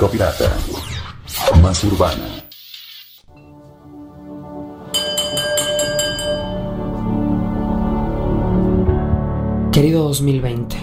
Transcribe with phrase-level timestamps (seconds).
[0.00, 0.50] Circo Pirata.
[1.60, 2.24] Más urbana.
[9.70, 10.76] Querido 2020,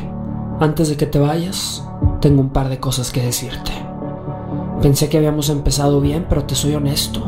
[0.60, 1.84] antes de que te vayas,
[2.22, 3.72] tengo un par de cosas que decirte.
[4.84, 7.26] Pensé que habíamos empezado bien, pero te soy honesto.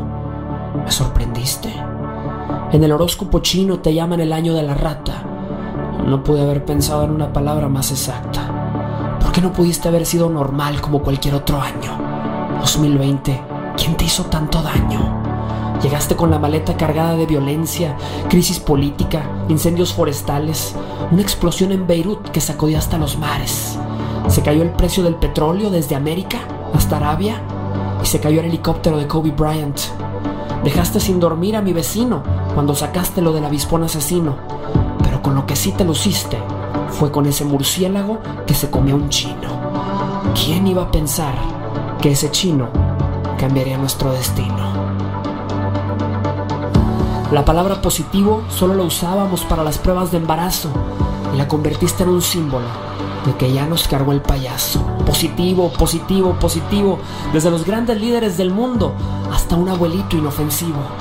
[0.84, 1.74] Me sorprendiste.
[2.70, 5.24] En el horóscopo chino te llaman el año de la rata.
[6.06, 8.39] No pude haber pensado en una palabra más exacta.
[9.40, 11.96] ¿Por qué no pudiste haber sido normal como cualquier otro año?
[12.60, 13.40] 2020,
[13.74, 15.78] ¿quién te hizo tanto daño?
[15.82, 17.96] Llegaste con la maleta cargada de violencia,
[18.28, 20.74] crisis política, incendios forestales,
[21.10, 23.78] una explosión en Beirut que sacudió hasta los mares.
[24.28, 26.40] Se cayó el precio del petróleo desde América
[26.74, 27.40] hasta Arabia
[28.02, 29.80] y se cayó el helicóptero de Kobe Bryant.
[30.64, 34.36] Dejaste sin dormir a mi vecino cuando sacaste lo del avispón asesino,
[35.02, 36.36] pero con lo que sí te luciste
[37.00, 39.48] fue con ese murciélago que se comió un chino.
[40.34, 41.32] ¿Quién iba a pensar
[41.98, 42.68] que ese chino
[43.38, 44.70] cambiaría nuestro destino?
[47.32, 50.68] La palabra positivo solo la usábamos para las pruebas de embarazo
[51.32, 52.66] y la convertiste en un símbolo
[53.24, 54.82] de que ya nos cargó el payaso.
[55.06, 56.98] Positivo, positivo, positivo,
[57.32, 58.92] desde los grandes líderes del mundo
[59.32, 60.99] hasta un abuelito inofensivo.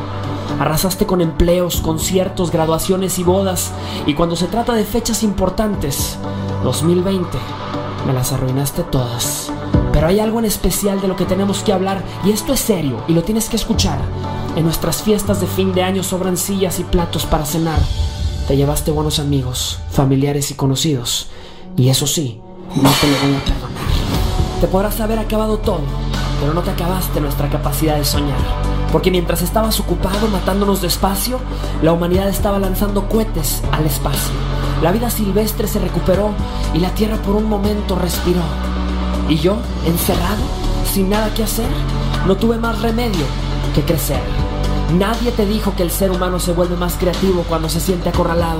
[0.58, 3.71] Arrasaste con empleos, conciertos, graduaciones y bodas
[4.05, 6.17] y cuando se trata de fechas importantes,
[6.64, 7.37] 2020,
[8.08, 9.52] me las arruinaste todas.
[9.93, 13.04] Pero hay algo en especial de lo que tenemos que hablar y esto es serio
[13.08, 13.99] y lo tienes que escuchar.
[14.55, 17.80] En nuestras fiestas de fin de año sobran sillas y platos para cenar.
[18.48, 21.27] Te llevaste buenos amigos, familiares y conocidos.
[21.77, 22.42] Y eso sí,
[22.76, 23.83] no te lo voy a perdonar.
[24.60, 25.81] Te podrás haber acabado todo,
[26.42, 28.68] pero no te acabaste nuestra capacidad de soñar.
[28.92, 31.39] Porque mientras estabas ocupado matándonos despacio,
[31.82, 34.33] la humanidad estaba lanzando cohetes al espacio.
[34.82, 36.32] La vida silvestre se recuperó
[36.73, 38.42] y la Tierra por un momento respiró.
[39.28, 40.42] Y yo, encerrado,
[40.92, 41.67] sin nada que hacer,
[42.26, 43.26] no tuve más remedio
[43.76, 44.22] que crecer.
[44.98, 48.60] Nadie te dijo que el ser humano se vuelve más creativo cuando se siente acorralado.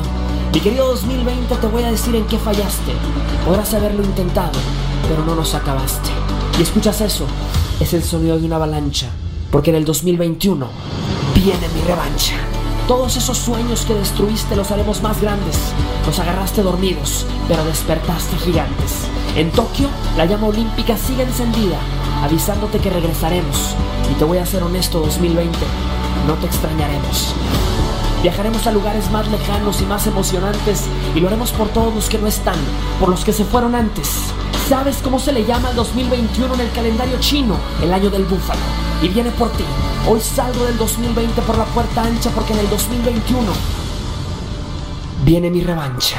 [0.54, 2.92] Mi querido 2020 te voy a decir en qué fallaste.
[3.46, 4.60] Podrás haberlo intentado,
[5.08, 6.10] pero no nos acabaste.
[6.60, 7.26] Y escuchas eso,
[7.80, 9.08] es el sonido de una avalancha,
[9.52, 10.68] porque en el 2021
[11.34, 12.36] viene mi revancha.
[12.88, 15.58] Todos esos sueños que destruiste los haremos más grandes.
[16.06, 19.06] Nos agarraste dormidos, pero despertaste gigantes.
[19.36, 21.78] En Tokio, la llama olímpica sigue encendida,
[22.24, 23.76] avisándote que regresaremos.
[24.12, 25.58] Y te voy a ser honesto 2020,
[26.28, 27.36] no te extrañaremos.
[28.24, 32.18] Viajaremos a lugares más lejanos y más emocionantes y lo haremos por todos los que
[32.18, 32.58] no están,
[33.00, 34.10] por los que se fueron antes.
[34.68, 37.56] ¿Sabes cómo se le llama el 2021 en el calendario chino?
[37.82, 38.89] El año del búfalo.
[39.02, 39.64] Y viene por ti.
[40.08, 43.52] Hoy salgo del 2020 por la puerta ancha porque en el 2021
[45.24, 46.18] viene mi revancha.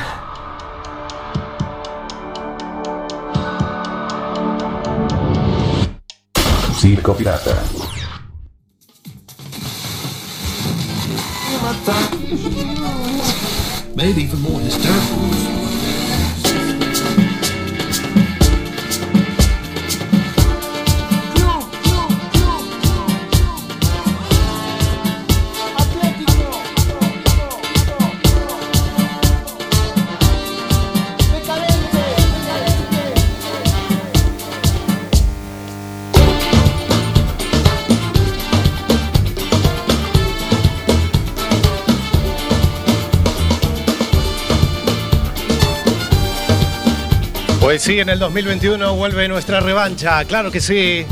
[6.79, 7.63] Circo Pirata.
[13.95, 15.60] Maybe even more hysterical.
[47.81, 51.07] Sí, en el 2021 vuelve nuestra revancha, claro que sí.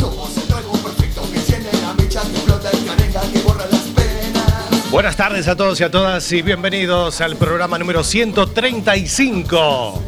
[0.00, 3.82] Somos el trago perfecto que enciende la mecha, que explota el carenga, que borra las
[3.82, 4.90] penas.
[4.90, 10.02] Buenas tardes a todos y a todas y bienvenidos al programa número 135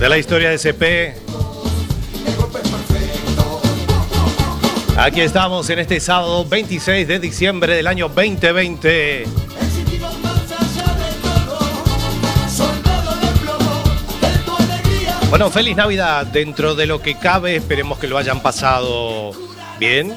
[0.00, 1.14] de la historia de SP.
[4.98, 9.45] Aquí estamos en este sábado 26 de diciembre del año 2020.
[15.38, 16.24] Bueno, feliz Navidad.
[16.28, 19.32] Dentro de lo que cabe, esperemos que lo hayan pasado
[19.78, 20.16] bien.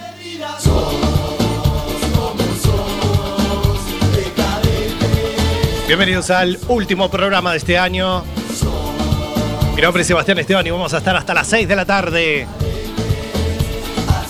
[5.87, 8.23] Bienvenidos al último programa de este año.
[9.75, 12.47] Mi nombre es Sebastián Esteban y vamos a estar hasta las 6 de la tarde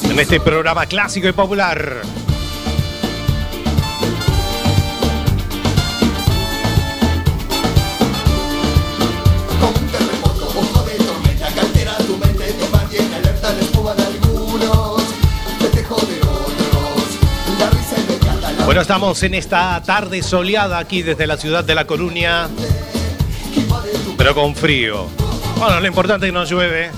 [0.09, 2.01] en este programa clásico y popular.
[18.69, 22.47] Bueno, estamos en esta tarde soleada aquí desde la ciudad de La Coruña,
[24.15, 25.07] pero con frío.
[25.57, 26.91] Bueno, lo importante es que no llueve.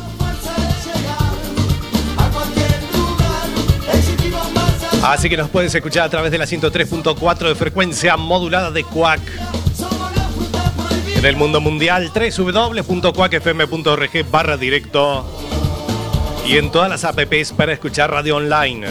[5.01, 9.31] Así que nos puedes escuchar a través de la 103.4 de frecuencia modulada de prohibida.
[11.15, 15.25] En el mundo mundial, www.quackfm.org barra directo.
[16.45, 18.87] Y en todas las apps para escuchar radio online.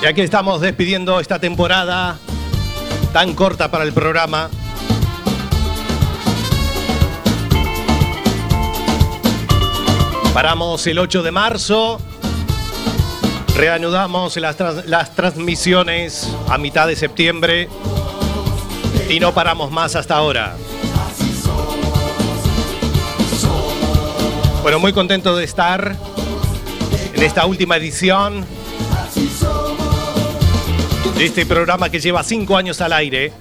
[0.00, 2.18] Y aquí estamos despidiendo esta temporada
[3.12, 4.48] tan corta para el programa.
[10.32, 12.00] Paramos el 8 de marzo.
[13.56, 14.56] Reanudamos las,
[14.86, 17.68] las transmisiones a mitad de septiembre.
[19.08, 20.54] Y no paramos más hasta ahora.
[24.62, 25.96] Bueno, muy contento de estar
[27.14, 28.57] en esta última edición
[31.24, 33.32] este programa que lleva cinco años al aire.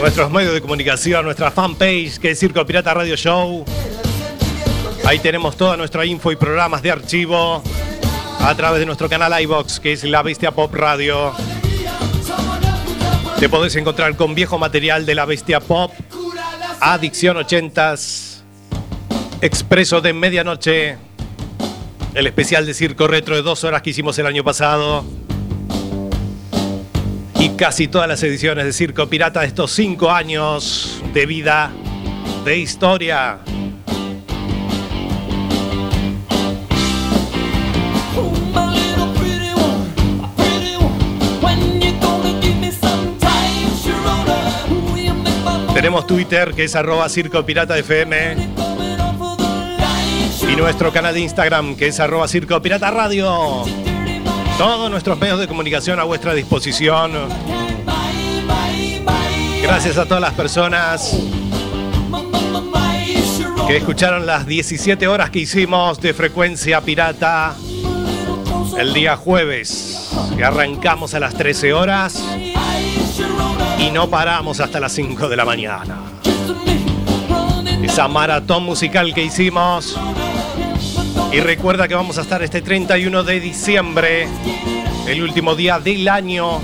[0.00, 3.64] Nuestros medios de comunicación, nuestra fanpage que es Circo Pirata Radio Show.
[5.04, 7.62] Ahí tenemos toda nuestra info y programas de archivo
[8.40, 11.32] a través de nuestro canal iBox que es La Bestia Pop Radio.
[13.40, 15.92] Te podés encontrar con viejo material de La Bestia Pop,
[16.80, 18.40] Adicción 80s,
[19.40, 21.07] Expreso de Medianoche,
[22.14, 25.04] el especial de Circo Retro de dos horas que hicimos el año pasado.
[27.38, 31.70] Y casi todas las ediciones de Circo Pirata de estos cinco años de vida,
[32.44, 33.38] de historia.
[45.74, 48.57] Tenemos Twitter que es arroba Circo Pirata FM
[50.58, 53.64] nuestro canal de Instagram que es arroba Circo Pirata Radio.
[54.58, 57.12] Todos nuestros medios de comunicación a vuestra disposición.
[59.62, 61.16] Gracias a todas las personas
[63.68, 67.54] que escucharon las 17 horas que hicimos de frecuencia pirata
[68.78, 70.10] el día jueves.
[70.36, 72.20] Que arrancamos a las 13 horas
[73.78, 75.98] y no paramos hasta las 5 de la mañana.
[77.80, 79.96] Esa maratón musical que hicimos.
[81.32, 84.26] Y recuerda que vamos a estar este 31 de diciembre,
[85.06, 86.60] el último día del año.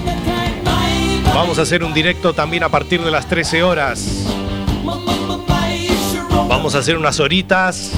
[1.34, 4.26] Vamos a hacer un directo también a partir de las 13 horas.
[6.49, 7.93] Vamos a hacer unas horitas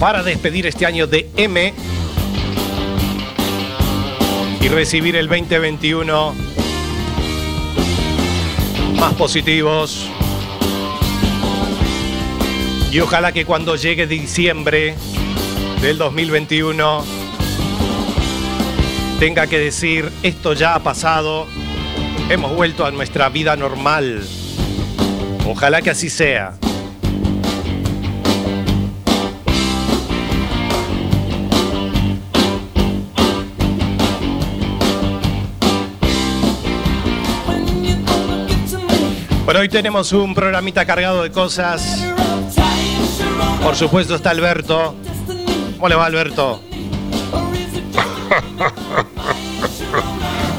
[0.00, 1.72] para despedir este año de M
[4.60, 6.34] y recibir el 2021
[8.98, 10.08] más positivos.
[12.92, 14.94] Y ojalá que cuando llegue diciembre
[15.80, 17.02] del 2021
[19.18, 21.46] tenga que decir, esto ya ha pasado,
[22.28, 24.22] hemos vuelto a nuestra vida normal.
[25.48, 26.52] Ojalá que así sea.
[39.46, 42.21] Bueno, hoy tenemos un programita cargado de cosas.
[43.62, 44.94] Por supuesto está Alberto.
[45.76, 46.62] ¿Cómo le va Alberto?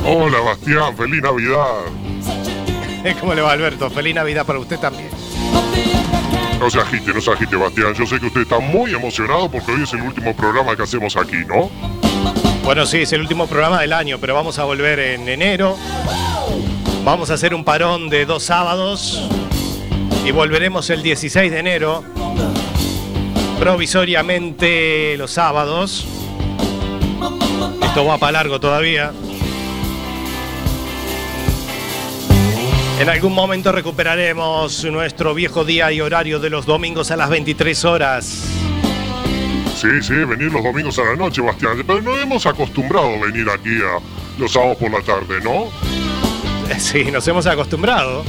[0.05, 1.81] Hola Bastián, feliz Navidad.
[3.19, 3.89] ¿Cómo le va Alberto?
[3.89, 5.10] Feliz Navidad para usted también.
[6.60, 7.93] No se agite, no se agite Bastián.
[7.93, 11.17] Yo sé que usted está muy emocionado porque hoy es el último programa que hacemos
[11.17, 11.69] aquí, ¿no?
[12.63, 15.77] Bueno, sí, es el último programa del año, pero vamos a volver en enero.
[17.03, 19.27] Vamos a hacer un parón de dos sábados
[20.25, 22.03] y volveremos el 16 de enero,
[23.63, 26.05] provisoriamente los sábados.
[27.82, 29.13] Esto va para largo todavía.
[33.00, 37.86] En algún momento recuperaremos nuestro viejo día y horario de los domingos a las 23
[37.86, 38.50] horas.
[39.77, 41.82] Sí, sí, venir los domingos a la noche, Bastián.
[41.88, 45.67] Pero no hemos acostumbrado a venir aquí a los sábados por la tarde, ¿no?
[46.79, 48.25] Sí, nos hemos acostumbrado.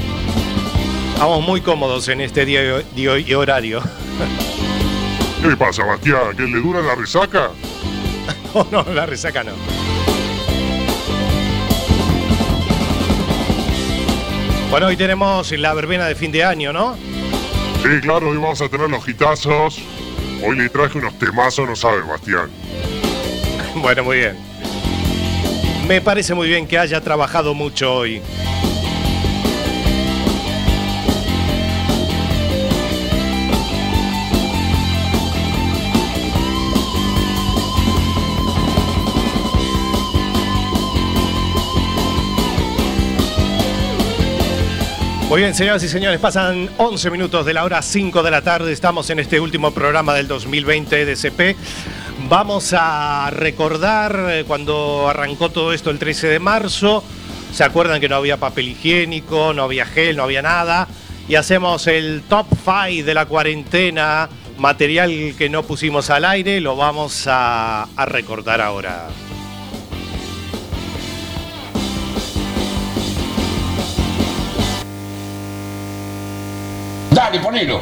[1.15, 3.83] Estamos muy cómodos en este día día y horario.
[5.45, 6.35] ¿Qué pasa, Bastián?
[6.39, 7.51] ¿Que le dura la resaca?
[8.57, 9.51] Oh, no, la resaca no.
[14.71, 16.97] Bueno, hoy tenemos la verbena de fin de año, ¿no?
[17.83, 19.81] Sí, claro, hoy vamos a tener los hitazos.
[20.47, 22.49] Hoy le traje unos temazos, no sabes, Bastián.
[23.75, 24.39] Bueno, muy bien.
[25.89, 28.23] Me parece muy bien que haya trabajado mucho hoy.
[45.35, 48.73] Muy bien, señoras y señores, pasan 11 minutos de la hora 5 de la tarde.
[48.73, 51.57] Estamos en este último programa del 2020 de CP.
[52.29, 57.03] Vamos a recordar eh, cuando arrancó todo esto el 13 de marzo.
[57.53, 60.87] ¿Se acuerdan que no había papel higiénico, no había gel, no había nada?
[61.27, 66.77] Y hacemos el top 5 de la cuarentena, material que no pusimos al aire, lo
[66.77, 69.09] vamos a, a recordar ahora.
[77.35, 77.81] Dale, ponelo.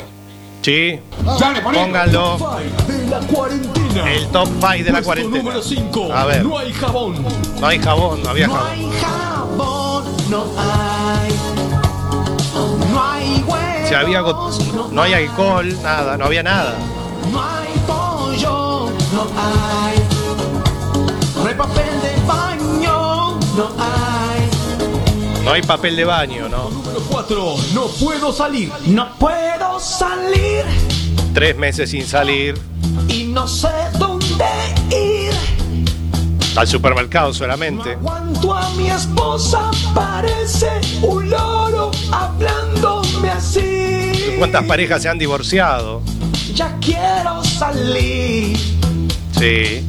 [0.62, 0.98] Sí,
[1.38, 1.84] Dale, ponelo.
[1.84, 2.38] pónganlo.
[2.86, 4.10] de la cuarentena.
[4.12, 5.38] El top 5 de la cuarentena.
[5.42, 6.12] número 5.
[6.12, 6.42] A ver.
[6.44, 7.26] No hay jabón.
[7.60, 8.70] No hay jabón, no había No jabón.
[8.70, 11.32] hay jabón, no hay.
[12.92, 13.88] No hay huevos.
[13.88, 14.22] Si había
[14.90, 16.74] no hay alcohol, nada, no había nada.
[17.30, 19.71] No hay pollo, no hay.
[25.52, 26.70] No hay papel de baño, ¿no?
[26.70, 27.54] Número 4.
[27.74, 28.72] No puedo salir.
[28.86, 30.64] No puedo salir
[31.34, 32.58] Tres meses sin salir.
[33.06, 33.68] y no sé
[33.98, 34.46] dónde
[34.90, 35.34] ir.
[36.56, 37.92] Al supermercado No solamente.
[37.92, 40.70] aguanto a mi esposa, parece
[41.02, 44.36] un loro hablándome así.
[44.38, 46.00] ¿Cuántas parejas se han divorciado?
[46.54, 48.56] Ya quiero salir,
[49.38, 49.84] Sí.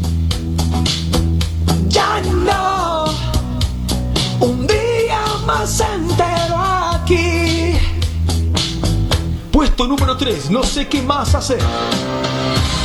[1.87, 2.72] ya no.
[5.63, 7.79] Más entero aquí.
[9.49, 10.51] Puesto número 3.
[10.51, 11.61] No sé qué más hacer.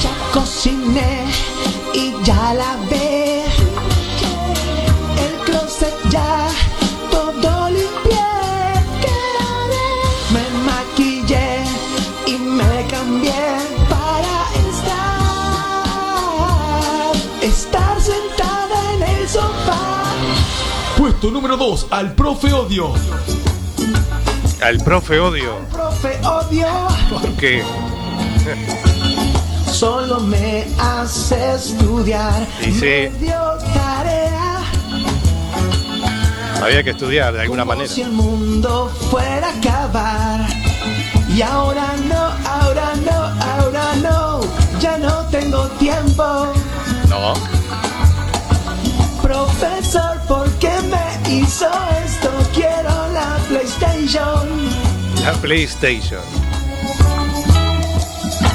[0.00, 1.24] Ya cociné
[1.92, 3.27] y ya lavé.
[3.27, 3.27] El
[21.20, 21.88] Puesto número 2.
[21.90, 22.92] Al profe odio.
[24.62, 25.56] Al profe odio.
[25.72, 26.68] Profe, odio.
[27.10, 27.64] Porque
[29.72, 32.46] Solo me hace estudiar.
[32.60, 32.80] Y sí.
[32.80, 33.34] Me dio
[33.74, 34.60] tarea.
[36.62, 37.92] había que estudiar de alguna Como manera.
[37.92, 40.46] Si el mundo fuera a acabar.
[41.28, 44.40] Y ahora no, ahora no, ahora no.
[44.80, 46.52] Ya no tengo tiempo.
[47.08, 47.57] No.
[49.58, 51.66] Profesor, ¿por qué me hizo
[52.04, 52.30] esto?
[52.54, 54.48] Quiero la PlayStation.
[55.24, 56.22] La PlayStation.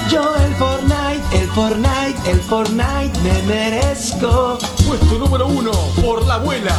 [0.09, 4.57] Yo el Fortnite, el Fortnite, el Fortnite me merezco.
[4.87, 5.71] Puesto número 1.
[6.01, 6.75] Por la abuela.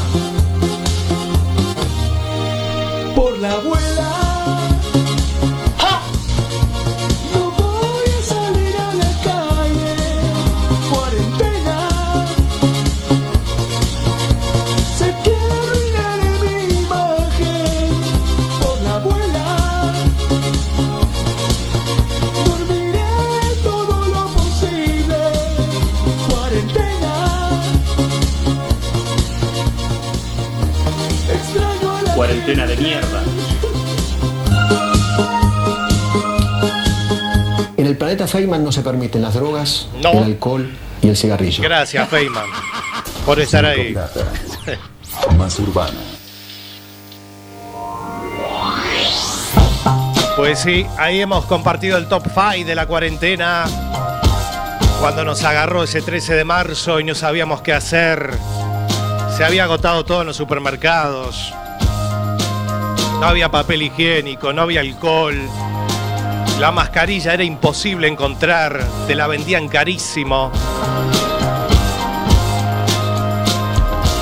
[3.15, 4.34] Por la abuela.
[32.15, 33.23] Cuarentena de mierda.
[37.77, 40.13] En el planeta Feynman no se permiten las drogas, No.
[40.13, 40.71] el alcohol
[41.03, 41.63] y el cigarrillo.
[41.63, 42.47] Gracias, Feynman,
[43.27, 43.95] por estar ahí.
[45.37, 45.99] Más urbana.
[50.37, 53.65] Pues sí, ahí hemos compartido el top 5 de la cuarentena.
[55.01, 58.31] Cuando nos agarró ese 13 de marzo y no sabíamos qué hacer.
[59.37, 61.53] Se había agotado todo en los supermercados.
[63.21, 65.37] No había papel higiénico, no había alcohol.
[66.61, 70.53] La mascarilla era imposible encontrar, te la vendían carísimo.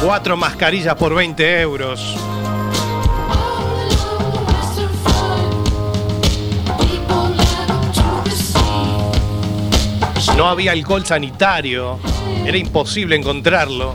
[0.02, 2.16] Cuatro mascarillas por 20 euros.
[10.36, 11.98] No había alcohol sanitario,
[12.44, 13.94] era imposible encontrarlo.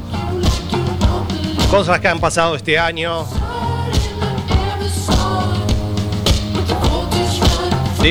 [1.71, 3.25] Cosas que han pasado este año.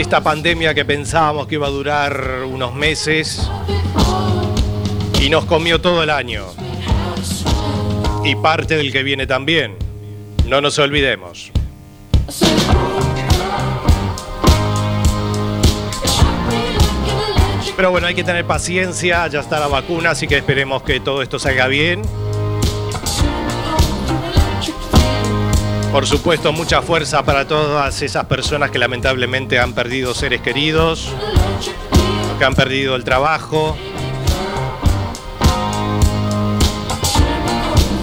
[0.01, 3.51] Esta pandemia que pensábamos que iba a durar unos meses
[5.23, 6.45] y nos comió todo el año.
[8.23, 9.75] Y parte del que viene también.
[10.45, 11.51] No nos olvidemos.
[17.75, 21.23] Pero bueno, hay que tener paciencia, ya está la vacuna, así que esperemos que todo
[21.23, 22.03] esto salga bien.
[25.97, 31.09] Por supuesto, mucha fuerza para todas esas personas que lamentablemente han perdido seres queridos,
[32.39, 33.75] que han perdido el trabajo,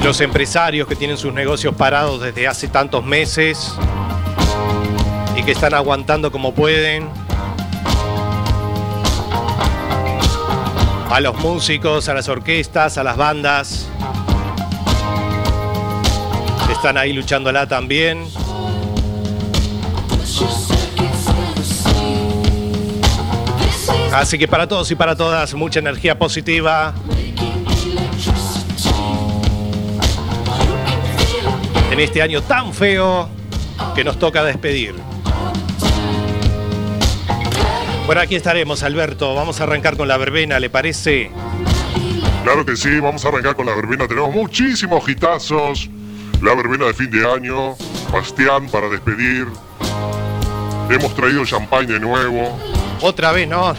[0.03, 3.75] los empresarios que tienen sus negocios parados desde hace tantos meses
[5.37, 7.07] y que están aguantando como pueden.
[11.11, 13.87] A los músicos, a las orquestas, a las bandas.
[16.83, 18.25] Están ahí luchándola también.
[24.11, 26.93] Así que para todos y para todas, mucha energía positiva.
[31.89, 33.29] En este año tan feo
[33.95, 34.93] que nos toca despedir.
[38.05, 39.33] Bueno, aquí estaremos, Alberto.
[39.35, 41.31] Vamos a arrancar con la verbena, ¿le parece?
[42.43, 44.05] Claro que sí, vamos a arrancar con la verbena.
[44.05, 45.89] Tenemos muchísimos hitazos.
[46.41, 47.75] La verbena de fin de año.
[48.11, 49.47] Bastián para despedir.
[50.89, 52.59] Hemos traído champagne de nuevo.
[53.01, 53.73] Otra vez, ¿no?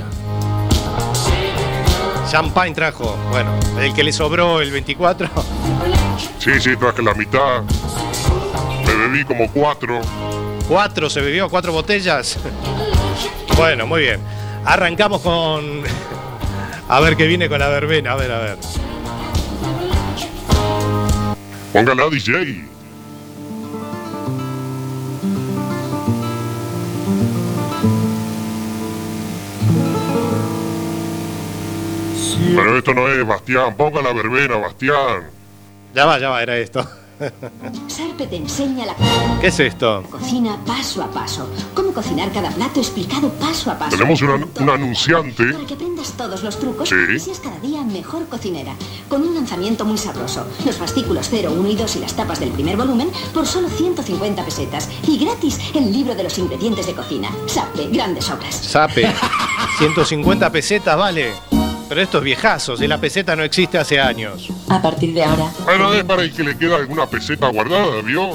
[2.31, 3.17] Champagne trajo.
[3.31, 5.29] Bueno, el que le sobró el 24.
[6.39, 7.63] Sí, sí, traje la mitad.
[8.87, 10.01] Me bebí como cuatro.
[10.69, 11.49] ¿Cuatro se bebió?
[11.49, 12.39] ¿Cuatro botellas?
[13.57, 14.21] Bueno, muy bien.
[14.65, 15.83] Arrancamos con.
[16.89, 18.13] A ver qué viene con la verbena.
[18.13, 18.59] A ver, a ver.
[21.75, 22.65] Póngala, DJ.
[32.55, 33.77] Pero esto no es, Bastián.
[33.77, 35.25] Ponga la verbena, Bastián.
[35.93, 36.89] Ya va, ya va, era esto.
[37.89, 38.95] Sarpe te enseña la
[39.41, 40.03] ¿Qué es esto?
[40.11, 41.49] cocina paso a paso.
[41.75, 43.97] Cómo cocinar cada plato explicado paso a paso.
[43.97, 45.53] Tenemos una- un anunciante.
[45.53, 46.95] Para que aprendas todos los trucos Sí.
[47.15, 48.75] y seas cada día mejor cocinera.
[49.09, 50.47] Con un lanzamiento muy sabroso.
[50.67, 54.45] Los fascículos 0, 1 y 2 y las tapas del primer volumen por solo 150
[54.45, 54.89] pesetas.
[55.07, 57.31] Y gratis el libro de los ingredientes de cocina.
[57.47, 58.55] Sarpe, grandes obras.
[58.57, 59.07] Sape.
[59.79, 61.33] 150 pesetas, vale.
[61.89, 64.49] Pero estos viejazos, y la peseta no existe hace años.
[64.69, 68.31] A partir de ahora, Bueno, es para el que le queda alguna peseta guardada, ¿vio?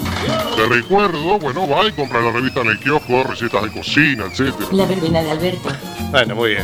[0.56, 4.54] Te recuerdo, bueno, va y compra la revista en el kiosco, recetas de cocina, etc.
[4.72, 5.70] la verbena de Alberto.
[6.12, 6.64] Bueno, muy bien.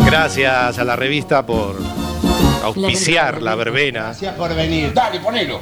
[0.00, 1.76] Gracias a la revista por
[2.62, 4.02] auspiciar la verbena.
[4.04, 4.92] Gracias por venir.
[4.92, 5.60] Dale, ponelo.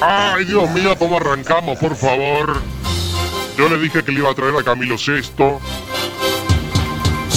[0.00, 2.60] Ay, Dios mío, ¿cómo arrancamos, por favor?
[3.58, 5.22] Yo le dije que le iba a traer a Camilo VI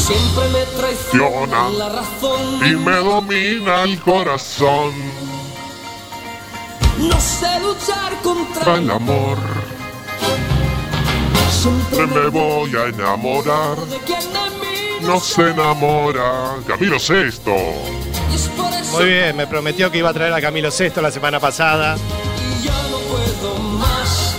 [0.09, 2.65] Siempre me Traiciona la razón.
[2.65, 4.91] y me domina el corazón.
[6.97, 9.37] No sé luchar contra el amor,
[11.51, 13.77] Siempre me voy a enamorar.
[13.77, 16.55] de quien de mí No se enamora.
[16.67, 17.13] Camilo eso
[18.93, 21.97] Muy bien, me prometió que iba a traer a Camilo VI la semana pasada.
[22.63, 24.35] ya no puedo más.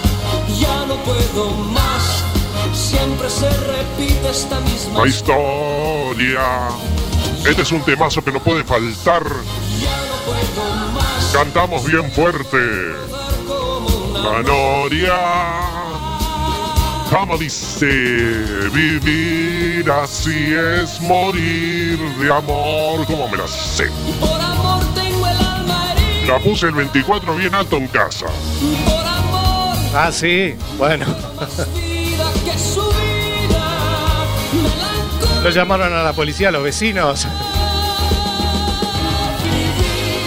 [0.59, 1.89] Ya no puedo más.
[3.00, 6.68] Siempre se repite esta misma La historia.
[7.48, 9.22] Este es un temazo que no puede faltar.
[9.80, 11.30] Ya no puedo más.
[11.32, 12.58] Cantamos bien fuerte.
[14.12, 15.16] La noria.
[17.08, 17.86] Como dice,
[18.70, 23.06] vivir así es morir de amor.
[23.06, 23.86] ¿Cómo me la sé?
[24.20, 26.34] Por amor tengo el alma herida.
[26.34, 28.26] La puse el 24 bien alto en casa.
[28.84, 31.06] Por amor Ah, sí, bueno.
[35.42, 37.26] Lo llamaron a la policía los vecinos.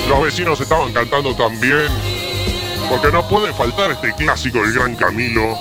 [0.10, 1.88] Los vecinos estaban cantando también.
[2.90, 5.58] Porque no puede faltar este clásico del gran Camilo.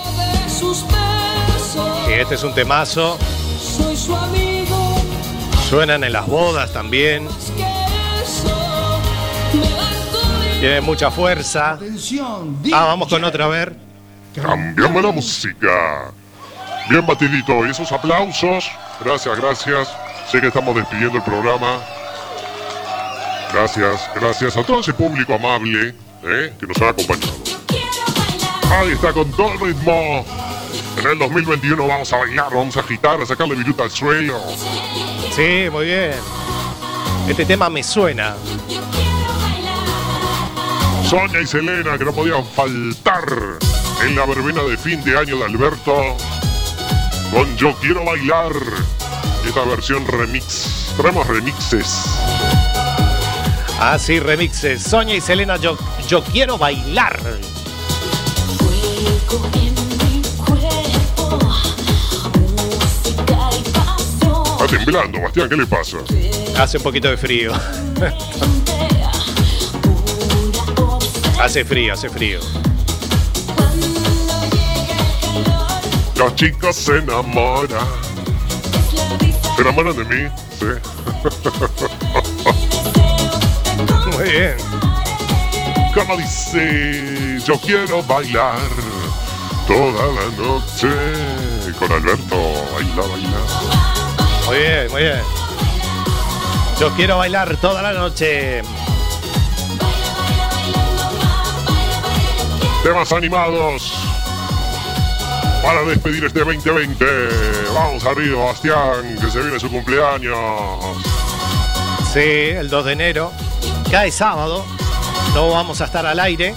[2.09, 3.19] Y este es un temazo.
[3.61, 4.95] Soy su amigo.
[5.69, 7.29] Suenan en las bodas también.
[10.61, 11.73] Tiene mucha fuerza.
[11.73, 13.77] Atención, Ah, vamos con otra, a ver.
[14.35, 16.13] Cambiamos la música.
[16.89, 17.67] Bien batidito.
[17.67, 18.71] Y esos aplausos.
[19.05, 19.89] Gracias, gracias.
[20.31, 21.79] Sé que estamos despidiendo el programa.
[23.53, 26.53] Gracias, gracias a todo ese público amable ¿eh?
[26.59, 27.33] que nos ha acompañado.
[28.71, 30.25] Ahí está con todo el ritmo.
[30.97, 34.41] En el 2021 vamos a bailar, vamos a agitar, a sacarle viruta al suelo.
[35.35, 36.15] Sí, muy bien.
[37.29, 38.35] Este tema me suena.
[41.05, 43.25] Sonia y Selena, que no podían faltar
[44.03, 46.17] en la verbena de fin de año de Alberto.
[47.33, 48.53] Con Yo Quiero Bailar.
[49.47, 50.93] Esta versión remix.
[50.97, 52.05] Traemos remixes.
[53.81, 54.83] Ah, sí, remixes.
[54.83, 57.19] Sonia y Selena, yo, yo quiero bailar.
[64.61, 65.99] Está temblando, Bastián, ¿qué le pasa?
[66.57, 67.53] Hace un poquito de frío.
[71.41, 72.62] hace frío, hace frío.
[76.17, 77.87] Los chicos se enamoran.
[79.57, 80.29] ¿Se enamoran de mí?
[80.59, 80.67] Sí.
[84.17, 84.57] Muy bien.
[85.95, 88.59] Como dice, yo quiero bailar
[89.67, 90.89] toda la noche
[91.79, 92.37] con Alberto.
[92.75, 93.39] Baila, baila.
[94.47, 95.23] Muy bien, muy bien.
[96.81, 98.63] Yo quiero bailar toda la noche.
[102.83, 103.93] Temas animados
[105.63, 107.05] para despedir este 2020.
[107.75, 110.37] Vamos arriba, Bastián, que se viene su cumpleaños.
[112.13, 113.33] Sí, el 2 de enero.
[113.91, 114.65] Cae sábado.
[115.35, 116.55] No vamos a estar al aire.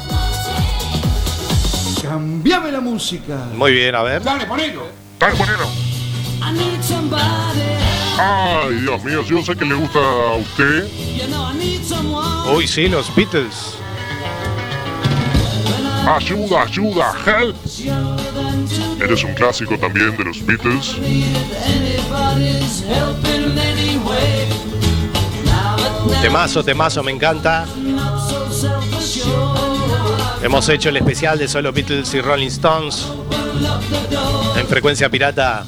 [2.02, 3.36] Cambiame la música.
[3.54, 4.24] Muy bien, a ver.
[4.24, 4.88] Dale, ponelo.
[5.20, 5.68] Dale, ponelo.
[8.18, 10.88] Ay, Dios mío, yo sé que le gusta a usted.
[12.54, 13.78] Uy, sí, los Beatles.
[16.08, 17.56] Ayuda, ayuda, help.
[19.02, 20.98] Eres un clásico también de los Beatles.
[26.22, 27.66] Temazo, temazo, me encanta.
[30.44, 33.08] Hemos hecho el especial de solo Beatles y Rolling Stones
[34.58, 35.66] en frecuencia pirata.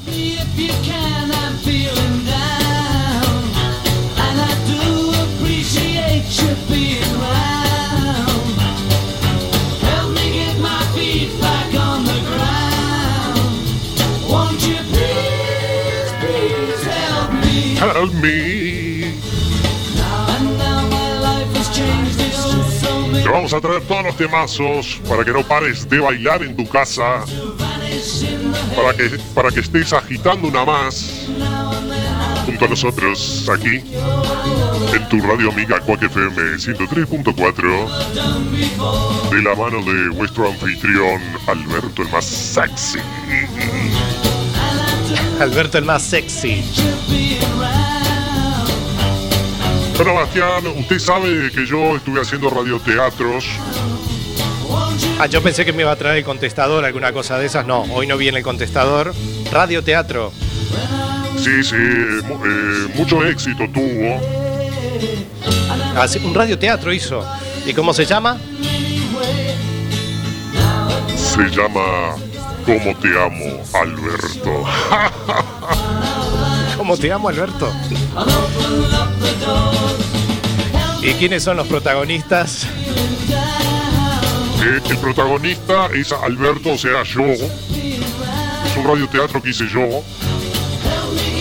[23.22, 26.68] Te vamos a traer todos los temazos para que no pares de bailar en tu
[26.68, 27.24] casa.
[28.74, 31.28] Para que, para que estés agitando una más
[32.46, 33.82] junto a nosotros aquí
[34.94, 42.08] en tu radio amiga Quack FM 103.4 de la mano de vuestro anfitrión Alberto el
[42.08, 42.98] más sexy.
[45.40, 46.64] Alberto el más sexy.
[49.98, 53.44] Bueno, Bastián, usted sabe que yo estuve haciendo radioteatros.
[55.18, 57.66] Ah, yo pensé que me iba a traer el contestador, alguna cosa de esas.
[57.66, 59.12] No, hoy no viene el contestador.
[59.50, 60.32] Radio teatro.
[61.36, 64.20] Sí, sí, eh, mucho éxito tuvo.
[66.24, 67.24] Un radioteatro hizo.
[67.66, 68.38] ¿Y cómo se llama?
[71.16, 72.14] Se llama
[72.68, 74.64] ¿Cómo te amo, Alberto?
[76.76, 77.72] ¿Cómo te amo, Alberto?
[81.02, 82.64] ¿Y quiénes son los protagonistas?
[84.64, 87.24] Eh, el protagonista es Alberto, o sea, yo.
[87.24, 90.02] Es un radioteatro que hice yo.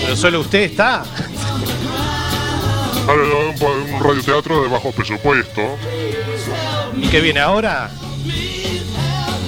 [0.01, 1.03] Pero solo usted está.
[3.07, 5.61] Ah, Un, un radioteatro de bajo presupuesto.
[6.95, 7.89] ¿Y qué viene ahora?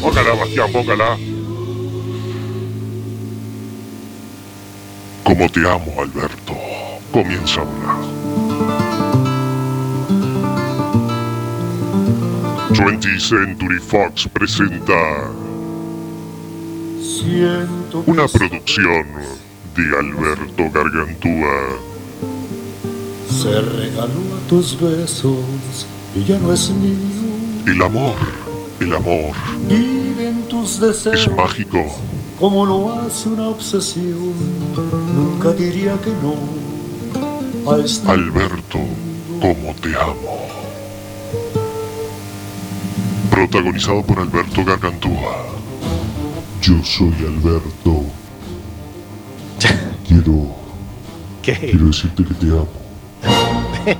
[0.01, 1.17] Póngala, Bastián, póngala.
[5.23, 6.55] Como te amo, Alberto.
[7.11, 7.98] Comienza ahora.
[12.79, 15.29] 20th Century Fox presenta
[18.05, 19.05] una producción
[19.75, 21.77] de Alberto Gargantúa.
[23.29, 26.95] Se regaló a tus besos y ya no es mío.
[27.67, 28.15] El amor,
[28.79, 29.35] el amor
[29.67, 31.85] Vive en tus deseos es mágico.
[32.39, 34.33] como lo hace una obsesión.
[35.13, 38.79] Nunca diría que no a este Alberto,
[39.41, 40.48] como te amo.
[43.47, 45.45] Protagonizado por Alberto Gargantúa.
[46.61, 48.03] Yo soy Alberto.
[50.05, 50.47] Quiero,
[51.41, 51.53] ¿Qué?
[51.53, 52.67] quiero decirte que te amo.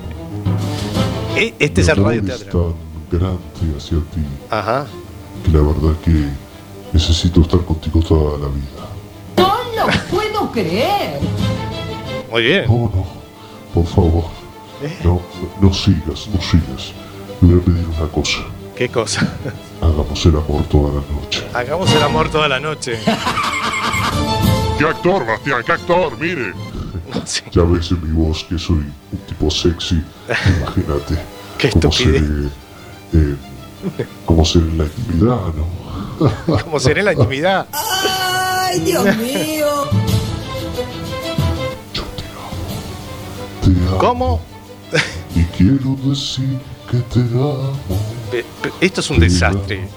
[1.37, 2.75] Eh, Este es el Mi amor radioteatro.
[2.75, 4.87] Es tan grande hacia ti Ajá.
[5.45, 6.25] que la verdad que
[6.91, 8.89] necesito estar contigo toda la vida.
[9.37, 9.53] No
[9.85, 11.21] lo puedo creer.
[12.29, 12.65] Muy bien.
[12.67, 13.05] No, no,
[13.73, 14.25] por favor.
[15.05, 15.21] No, no,
[15.69, 16.91] no sigas, no sigas.
[17.39, 18.39] Le voy a pedir una cosa.
[18.79, 19.27] ¿Qué cosa?
[19.81, 21.45] Hagamos el amor toda la noche.
[21.53, 22.97] Hagamos el amor toda la noche.
[24.77, 25.63] ¿Qué actor, Bastián?
[25.65, 26.17] ¿Qué actor?
[26.17, 26.53] Mire.
[27.51, 30.01] Ya ves en mi voz que soy un tipo sexy.
[30.29, 31.21] Imagínate.
[31.57, 32.23] Qué estupidez.
[33.11, 33.35] Eh,
[34.25, 36.63] como ser en la intimidad, ¿no?
[36.63, 37.67] como ser en la intimidad.
[37.73, 39.89] ¡Ay, Dios mío!
[41.93, 43.61] Yo te amo.
[43.61, 43.97] Te amo.
[43.97, 44.41] ¿Cómo?
[45.35, 46.57] y quiero decir
[46.89, 48.18] que te amo.
[48.81, 49.87] Esto es un desastre.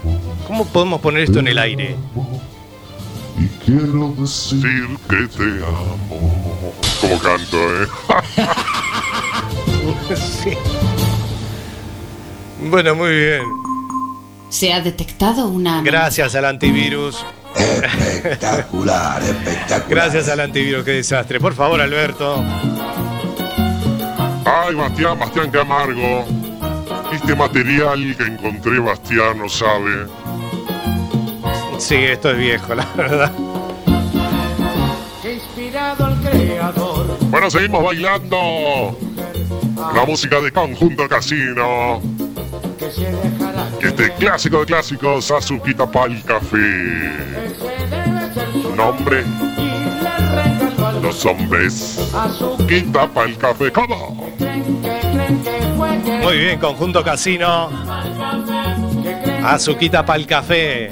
[0.47, 1.97] ¿Cómo podemos poner esto en el aire?
[3.39, 6.73] Y quiero decir que te amo.
[7.01, 7.87] Como canto, ¿eh?
[10.17, 10.51] Sí.
[12.65, 13.43] Bueno, muy bien.
[14.49, 15.83] Se ha detectado una...
[15.83, 17.25] Gracias al antivirus.
[17.57, 19.89] Espectacular, espectacular.
[19.89, 21.41] Gracias al antivirus, qué desastre.
[21.41, 22.37] Por favor, Alberto.
[24.45, 26.25] Ay, Bastián, Bastián, qué amargo.
[27.13, 30.07] Este material que encontré, Bastián, no sabe.
[31.79, 33.33] Sí, esto es viejo, la verdad.
[35.23, 37.19] Inspirado al creador.
[37.29, 38.97] Bueno, seguimos bailando.
[39.95, 42.01] La música de Conjunto Casino.
[42.79, 43.89] Que.
[43.89, 47.13] Este clásico de clásicos, Azuquita Pal Café.
[48.63, 49.25] Su Nombre,
[51.03, 52.11] los hombres.
[52.69, 54.33] Quita Pal Café, ¿cómo?
[56.23, 57.69] Muy bien, conjunto casino.
[59.45, 60.91] Azuquita para el café.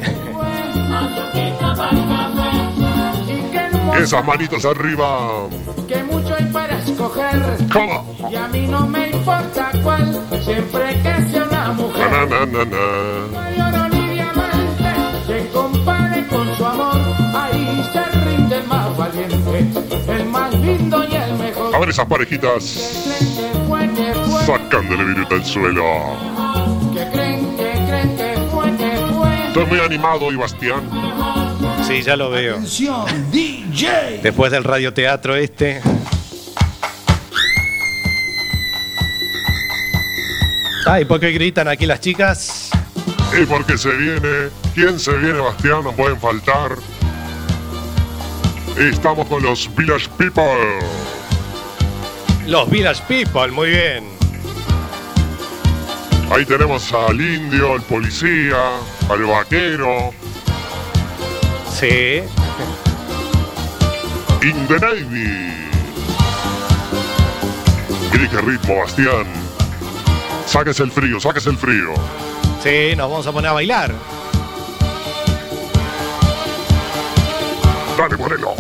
[3.84, 5.46] no Esas manitos arriba.
[5.88, 7.40] que mucho hay para escoger.
[7.72, 8.16] ¿Cómo?
[8.30, 12.10] Y a mí no me importa cuál, siempre que sea una Na, mujer.
[12.10, 12.76] na, na, na, na.
[13.32, 14.92] No hay oro ni diamante
[15.26, 16.96] que compare con su amor.
[17.34, 19.66] Ahí se rinde el más valiente,
[20.08, 21.74] el más lindo y el mejor.
[21.74, 23.06] A ver esas parejitas.
[24.70, 25.82] Sacándole viruta al suelo.
[27.12, 28.70] creen, creen fue,
[29.12, 29.46] fue.
[29.48, 30.88] Estoy muy animado hoy, Bastián.
[31.84, 32.54] Sí, ya lo veo.
[32.54, 34.20] Atención, DJ.
[34.22, 35.82] Después del radioteatro este.
[40.86, 42.70] Ay, ¿por qué gritan aquí las chicas?
[43.36, 44.50] Y porque se viene.
[44.72, 45.82] ¿Quién se viene, Bastián?
[45.82, 46.76] No pueden faltar.
[48.78, 50.44] Estamos con los Village People.
[52.46, 54.19] Los Village People, muy bien.
[56.30, 58.56] Ahí tenemos al indio, al policía,
[59.08, 60.12] al vaquero.
[61.68, 62.22] Sí.
[64.42, 65.52] In the Navy.
[68.12, 69.26] Mire qué ritmo, Bastián.
[70.46, 71.94] Sáquese el frío, sáquese el frío.
[72.62, 73.92] Sí, nos vamos a poner a bailar.
[77.98, 78.54] Dale, ponelo.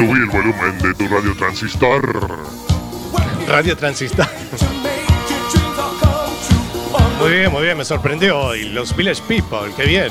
[0.00, 2.38] Subí el volumen de tu radio transistor.
[3.46, 4.26] Radio Transistor.
[7.18, 8.70] Muy bien, muy bien, me sorprendió hoy.
[8.70, 10.10] Los Village People, qué bien.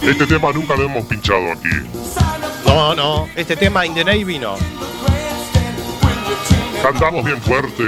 [0.00, 1.68] Este tema nunca lo hemos pinchado aquí.
[2.64, 4.56] No, no, este tema In the Navy no.
[6.82, 7.82] Cantamos bien fuerte.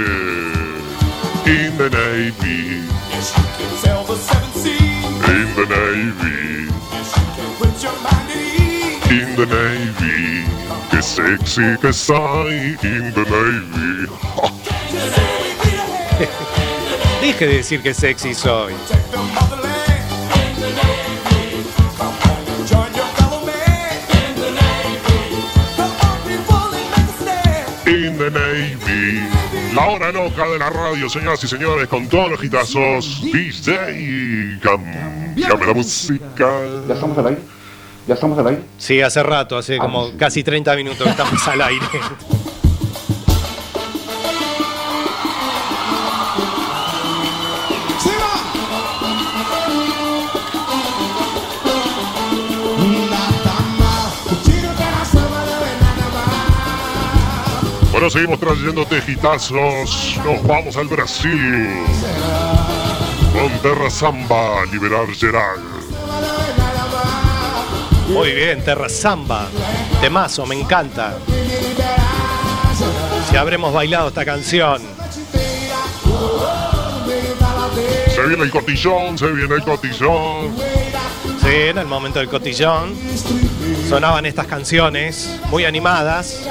[1.47, 2.98] In the Navy.
[5.29, 6.67] In the Navy.
[9.11, 10.45] In the Navy.
[10.89, 12.77] Qué sexy que soy.
[12.81, 14.07] In the Navy.
[17.21, 18.73] Deje de decir que sexy soy.
[29.79, 33.21] La hora loca de la radio, señoras y señores, con todos los hitazos.
[33.21, 36.51] DJ, cambiame la música.
[36.85, 37.41] ¿Ya estamos al aire?
[38.05, 38.61] ¿Ya estamos al aire?
[38.77, 41.85] Sí, hace rato, hace como casi 30 minutos que estamos al aire.
[57.99, 60.17] Bueno, seguimos trayéndote hitazos.
[60.23, 61.67] Nos vamos al Brasil.
[63.33, 65.59] Con Terra Samba, liberar Geral.
[68.07, 69.49] Muy bien, Terra Samba.
[69.99, 71.17] Temazo, me encanta.
[73.29, 74.81] Si habremos bailado esta canción.
[78.15, 80.55] Se viene el cotillón, se viene el cotillón.
[81.41, 82.95] Sí, en el momento del cotillón.
[83.89, 86.47] Sonaban estas canciones muy animadas.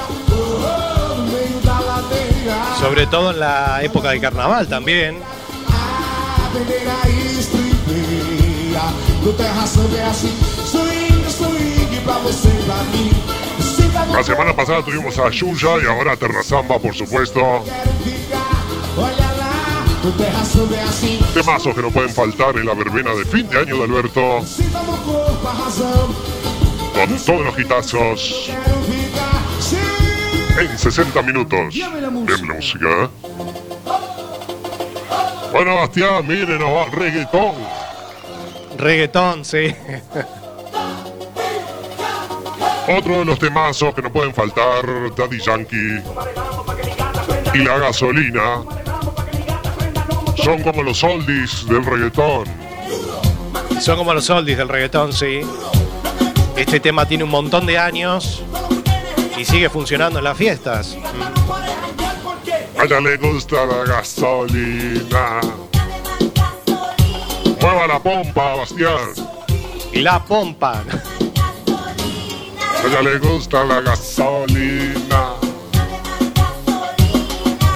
[2.79, 5.19] Sobre todo en la época del carnaval también.
[14.11, 17.63] La semana pasada tuvimos a Yuya y ahora a Terra Samba, por supuesto.
[21.33, 24.39] Temazos que no pueden faltar en la verbena de fin de año de Alberto.
[26.93, 28.49] Con todos los hitazos.
[30.59, 31.73] En 60 minutos.
[31.75, 33.03] La música.
[33.03, 33.09] ¿eh?
[35.53, 37.55] Bueno, Bastián, mire, nos va reggaetón.
[38.77, 39.73] Reggaetón, sí.
[42.97, 46.01] Otro de los temazos que no pueden faltar, Daddy Yankee
[47.53, 48.63] y la gasolina,
[50.43, 52.45] son como los oldies del reggaetón.
[53.79, 55.41] Son como los oldies del reggaetón, sí.
[56.57, 58.43] Este tema tiene un montón de años
[59.39, 60.97] y sigue funcionando en las fiestas.
[62.77, 65.39] A ella le gusta la gasolina.
[67.61, 69.13] Mueva la pompa, Bastián.
[69.93, 70.83] La pompa.
[72.59, 75.33] A ella le gusta la gasolina.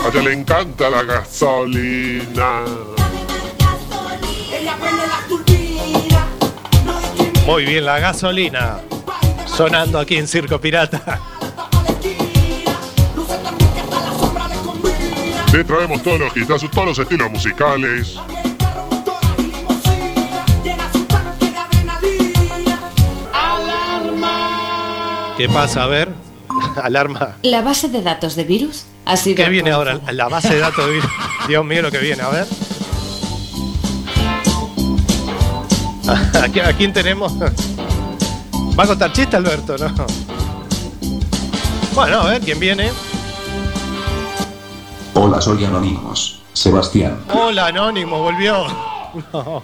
[0.04, 2.66] A ella le encanta la gasolina.
[7.46, 8.82] Muy bien, la gasolina.
[9.46, 11.22] Sonando aquí en Circo Pirata.
[15.54, 18.16] Te traemos todos los hitazos, todos los estilos musicales.
[25.38, 25.84] ¿Qué pasa?
[25.84, 26.10] A ver.
[26.82, 27.36] Alarma.
[27.44, 29.36] La base de datos de virus ha sido.
[29.36, 30.00] ¿Qué viene ahora?
[30.12, 31.12] La base de datos de virus.
[31.48, 32.24] Dios mío, lo que viene.
[32.24, 32.48] A ver.
[36.44, 37.32] ¿A quién, a quién tenemos?
[37.40, 39.78] ¿Va a contar chiste, Alberto?
[39.78, 40.08] No.
[41.94, 42.90] Bueno, a ver, ¿quién viene?
[45.14, 46.42] Hola, soy Anonymous.
[46.54, 47.20] Sebastián.
[47.34, 48.66] Hola, Anónimo, volvió.
[49.32, 49.64] No.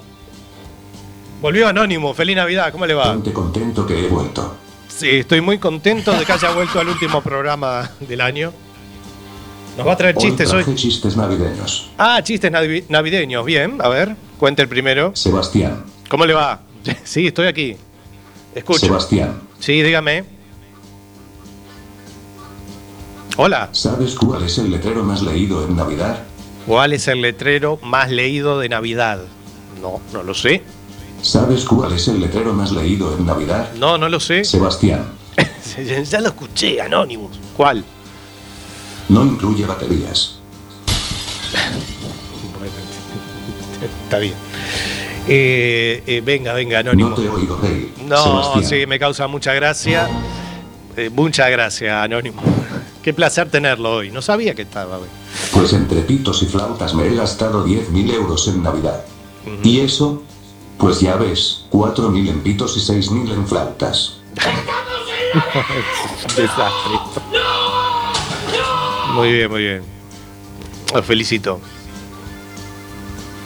[1.41, 3.05] Volvió Anónimo, feliz Navidad, ¿cómo le va?
[3.13, 4.55] Ponte contento que he vuelto.
[4.87, 8.51] Sí, estoy muy contento de que haya vuelto al último programa del año.
[9.77, 10.75] Nos va a traer Hoy chistes hoy.
[10.75, 11.89] chistes navideños.
[11.97, 15.11] Ah, chistes navi- navideños, bien, a ver, cuente el primero.
[15.15, 15.83] Sebastián.
[16.09, 16.59] ¿Cómo le va?
[17.03, 17.75] Sí, estoy aquí.
[18.53, 18.79] Escucho.
[18.79, 19.39] Sebastián.
[19.59, 20.25] Sí, dígame.
[23.37, 23.69] Hola.
[23.71, 26.23] ¿Sabes cuál es el letrero más leído en Navidad?
[26.65, 29.19] ¿Cuál es el letrero más leído de Navidad?
[29.81, 30.61] No, no lo sé.
[31.21, 33.71] ¿Sabes cuál es el letrero más leído en Navidad?
[33.75, 34.43] No, no lo sé.
[34.43, 35.05] Sebastián.
[36.09, 37.39] ya lo escuché, Anonymous.
[37.55, 37.83] ¿Cuál?
[39.09, 40.39] No incluye baterías.
[44.03, 44.33] Está bien.
[45.27, 47.09] Eh, eh, venga, venga, Anónimo.
[47.09, 47.93] No te oigo reír.
[48.05, 48.65] No, Sebastián.
[48.65, 50.07] sí, me causa mucha gracia.
[50.97, 52.41] Eh, muchas gracias, Anónimo.
[53.03, 54.11] Qué placer tenerlo hoy.
[54.11, 55.07] No sabía que estaba hoy.
[55.53, 59.03] Pues entre pitos y flautas me he gastado 10.000 euros en Navidad.
[59.63, 60.23] ¿Y eso?
[60.77, 64.17] Pues ya ves, 4.000 en pitos y 6.000 en flautas.
[66.35, 66.99] Desastre.
[69.13, 69.81] Muy bien, muy bien.
[70.93, 71.59] Lo felicito.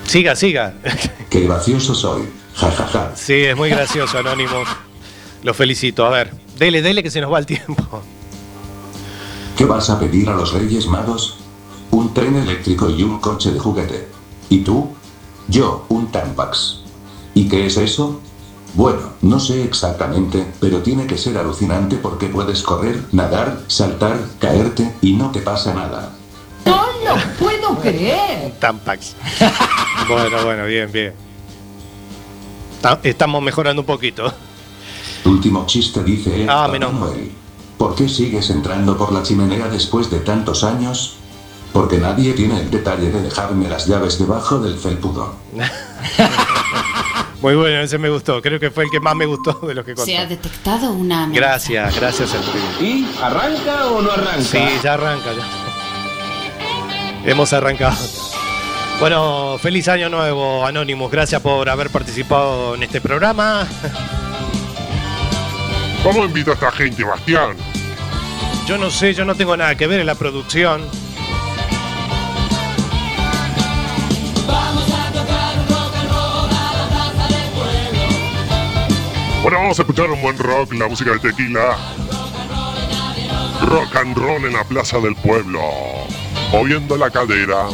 [0.06, 0.74] Siga, siga.
[1.30, 2.24] Qué gracioso soy.
[2.56, 3.12] Ja, ja, ja.
[3.16, 4.64] Sí, es muy gracioso, Anónimo.
[5.42, 6.06] Lo felicito.
[6.06, 8.04] A ver, dele, dele que se nos va el tiempo.
[9.58, 11.38] ¿Qué vas a pedir a los Reyes Magos?
[11.92, 14.08] Un tren eléctrico y un coche de juguete.
[14.50, 14.90] ¿Y tú?
[15.48, 16.80] Yo, un Tampax.
[17.36, 18.20] ¿Y qué es eso?
[18.74, 24.92] Bueno, no sé exactamente, pero tiene que ser alucinante porque puedes correr, nadar, saltar, caerte
[25.02, 26.12] y no te pasa nada.
[26.66, 28.54] No lo puedo creer.
[28.60, 29.16] Tampax.
[30.08, 31.14] Bueno, bueno, bien, bien.
[32.82, 34.34] Ta- Estamos mejorando un poquito.
[35.24, 37.14] Último chiste dice Ah, menos mal.
[37.84, 41.18] ¿Por qué sigues entrando por la chimenea después de tantos años?
[41.74, 45.36] Porque nadie tiene el detalle de dejarme las llaves debajo del felpudo.
[47.42, 48.42] Muy bueno, ese me gustó.
[48.42, 50.06] Creo que fue el que más me gustó de los que contó.
[50.10, 51.24] Se ha detectado una.
[51.24, 51.42] amenaza.
[51.46, 52.60] Gracias, gracias, Enrique.
[52.80, 54.42] ¿Y arranca o no arranca?
[54.42, 55.34] Sí, ya arranca.
[55.34, 57.30] ya.
[57.30, 57.98] Hemos arrancado.
[59.02, 61.12] Bueno, feliz año nuevo, Anonymous.
[61.12, 63.68] Gracias por haber participado en este programa.
[66.02, 67.58] ¿Cómo invita a esta gente, Bastián?
[68.66, 70.82] Yo no sé, yo no tengo nada que ver en la producción.
[79.42, 81.78] Bueno, vamos a escuchar un buen rock, la música de tequila.
[83.66, 85.60] Rock and roll en la plaza del pueblo.
[86.54, 87.66] Moviendo la cadera.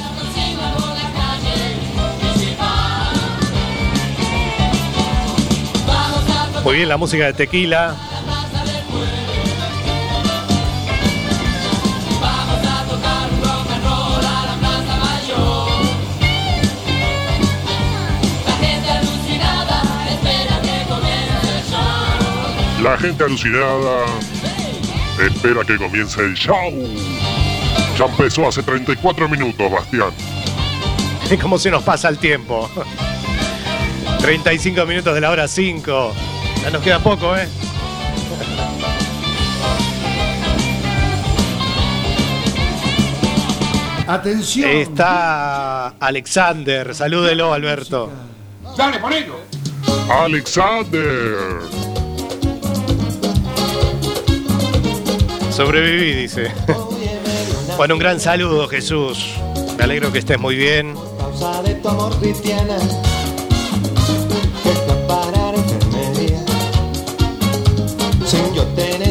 [6.64, 8.09] Muy bien, la música de tequila.
[22.90, 24.04] La gente alucinada
[25.24, 26.56] espera que comience el show.
[27.96, 30.10] Ya empezó hace 34 minutos, Bastián.
[31.40, 32.68] ¿Cómo se nos pasa el tiempo?
[34.22, 36.14] 35 minutos de la hora 5.
[36.64, 37.48] Ya nos queda poco, ¿eh?
[44.08, 44.68] Atención.
[44.68, 46.96] Está Alexander.
[46.96, 48.12] Salúdelo, Alberto.
[48.76, 49.42] Dale, ponelo.
[50.10, 51.89] Alexander.
[55.60, 56.53] Sobreviví, dice.
[57.76, 59.34] Bueno, un gran saludo, Jesús.
[59.78, 60.95] Me alegro que estés muy bien.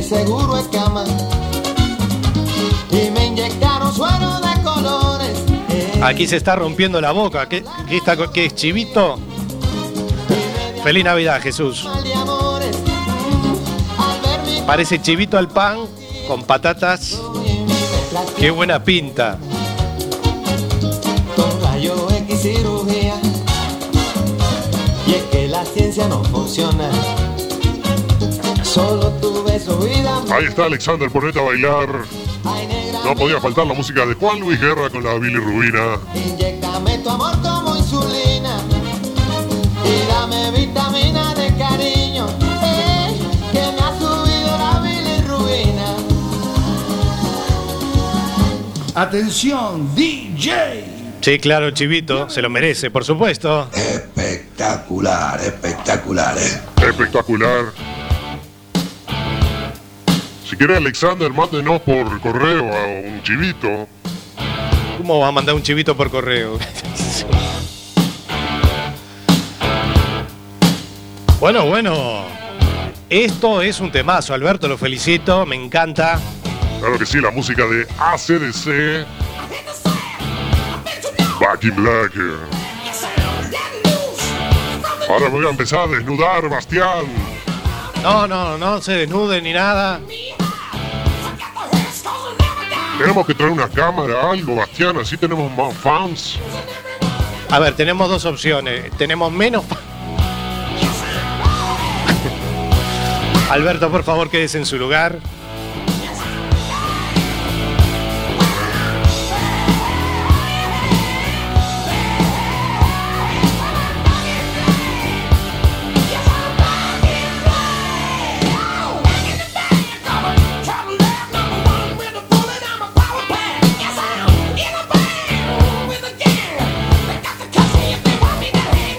[0.03, 0.59] Seguro.
[2.93, 5.39] Y me inyectaron suero de colores.
[6.01, 7.47] Aquí se está rompiendo la boca.
[7.47, 9.19] ¿Qué, está, qué es chivito?
[10.83, 11.87] Feliz Navidad, Jesús.
[14.67, 15.81] Parece chivito al pan
[16.29, 17.19] con patatas.
[18.39, 19.39] Qué buena pinta.
[22.37, 23.15] cirugía.
[25.07, 26.91] Y es que la ciencia no funciona.
[28.63, 30.23] Solo tuve su vida.
[30.31, 31.89] Ahí está Alexander, ponete a bailar.
[33.05, 35.99] No podía faltar la música de Juan Luis Guerra con la bilirrubina.
[36.15, 38.61] Inyectame tu amor como insulina.
[39.83, 41.28] Y dame vitamina
[48.99, 50.85] Atención, DJ.
[51.21, 52.29] Sí, claro, chivito.
[52.29, 53.71] Se lo merece, por supuesto.
[53.73, 56.61] Espectacular, espectacular, eh.
[56.83, 57.67] Espectacular.
[60.45, 63.87] Si quiere Alexander, mándenos por correo a un chivito.
[64.97, 66.59] ¿Cómo va a mandar un chivito por correo?
[71.39, 72.25] bueno, bueno.
[73.09, 76.19] Esto es un temazo, Alberto, lo felicito, me encanta.
[76.81, 79.07] Claro que sí, la música de ACDC.
[81.41, 82.13] Back in Black.
[85.09, 87.07] Ahora me voy a empezar a desnudar, Bastián.
[88.03, 90.01] No, no, no se desnude ni nada.
[92.99, 96.39] Tenemos que traer una cámara, algo, Bastián, así tenemos más fans.
[97.51, 98.91] A ver, tenemos dos opciones.
[98.97, 99.65] Tenemos menos...
[103.51, 105.19] Alberto, por favor, quédese en su lugar.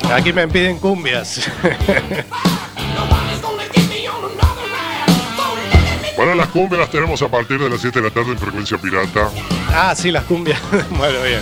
[0.13, 1.49] Aquí me piden cumbias.
[6.15, 8.77] Bueno, las cumbias las tenemos a partir de las 7 de la tarde en frecuencia
[8.77, 9.29] pirata.
[9.69, 10.59] ah, sí, las cumbias.
[10.89, 11.39] bueno, bien.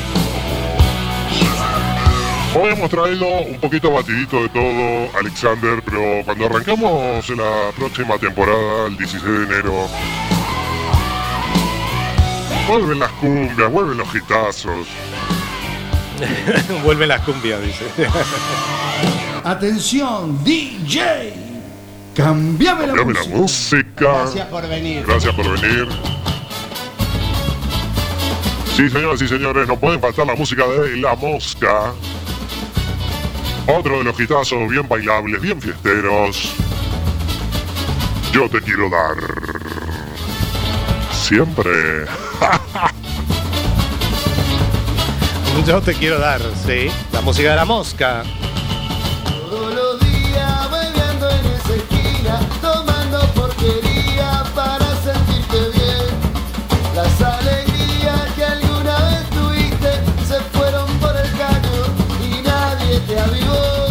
[2.53, 8.20] Hoy hemos traído un poquito batidito de todo, Alexander, pero cuando arrancamos en la próxima
[8.20, 9.88] temporada, el 16 de enero,
[12.68, 14.88] vuelven las cumbias, vuelven los gitazos.
[16.84, 17.86] Vuelven las cumbias, dice.
[19.43, 21.34] Atención, DJ.
[22.15, 23.38] Cambiame la Cambiame la música.
[23.38, 24.11] música.
[24.24, 25.05] Gracias por venir.
[25.05, 25.88] Gracias por venir.
[28.76, 31.93] Sí, señoras y señores, no pueden faltar la música de La Mosca.
[33.68, 36.53] Otro de los hitazos bien bailables, bien fiesteros.
[38.32, 39.15] Yo te quiero dar.
[41.11, 42.05] Siempre.
[45.65, 46.89] Yo te quiero dar, sí.
[47.11, 48.23] La música de la mosca.
[49.49, 56.05] Todos los días bebiendo en esa esquina, tomando porquería para sentirte bien.
[56.95, 59.91] Las alegrías que alguna vez tuviste
[60.27, 61.81] se fueron por el caño
[62.23, 63.87] y nadie te avivó.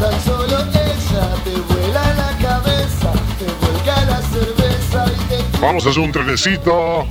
[0.00, 5.90] Tan solo ella te vuela la cabeza, te vuelca la cerveza y te Vamos a
[5.90, 7.06] hacer un trenecito.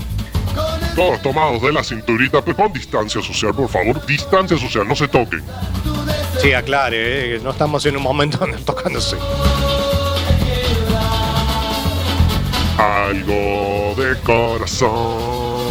[0.97, 4.03] Todos tomados de la cinturita, pero con distancia social, por favor.
[4.07, 5.43] Distancia social, no se toquen.
[6.41, 9.15] Sí, aclare, eh, no estamos en un momento donde tocándose.
[12.79, 15.67] Algo de corazón.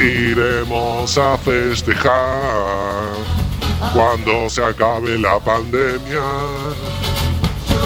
[0.00, 3.14] Iremos a festejar
[3.94, 6.20] cuando se acabe la pandemia.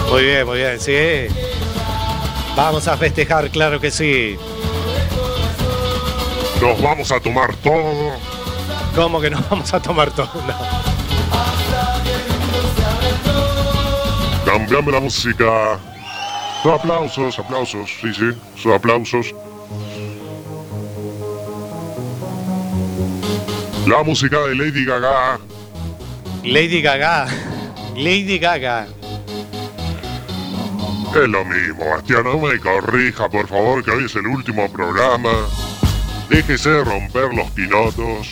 [0.09, 1.33] Muy bien, muy bien, sí.
[2.57, 4.37] Vamos a festejar, claro que sí.
[6.61, 8.11] Nos vamos a tomar todo.
[8.95, 10.29] ¿Cómo que nos vamos a tomar todo?
[10.45, 10.53] No.
[14.45, 15.79] Cambiame la música.
[16.61, 18.31] Son aplausos, aplausos, sí, sí,
[18.61, 19.33] son aplausos.
[23.87, 25.39] La música de Lady Gaga.
[26.43, 27.27] Lady Gaga.
[27.95, 28.87] Lady Gaga.
[31.15, 35.31] Es lo mismo, Bastián, no me corrija, por favor, que hoy es el último programa.
[36.31, 38.29] Déjese romper los pinotos.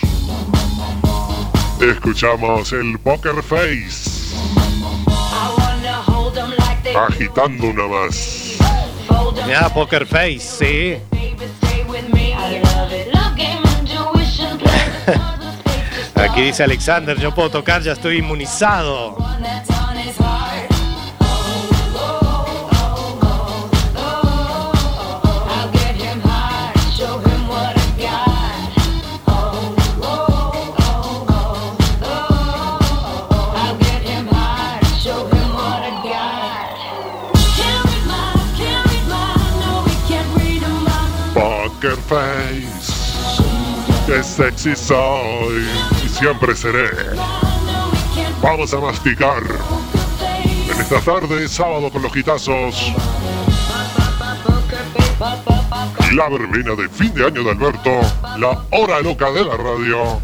[1.81, 4.37] Escuchamos el Poker Face.
[6.97, 8.57] Agitando una más.
[9.45, 10.97] Mira, Poker Face, sí.
[16.15, 19.17] Aquí dice Alexander, yo puedo tocar, ya estoy inmunizado.
[42.09, 43.43] Face.
[44.07, 45.63] Qué sexy soy
[46.03, 46.89] y siempre seré.
[48.41, 49.43] Vamos a masticar.
[50.73, 52.93] En esta tarde, sábado con los gitazos.
[56.15, 57.91] La verbena de fin de año de Alberto.
[58.39, 60.19] La hora loca de la radio.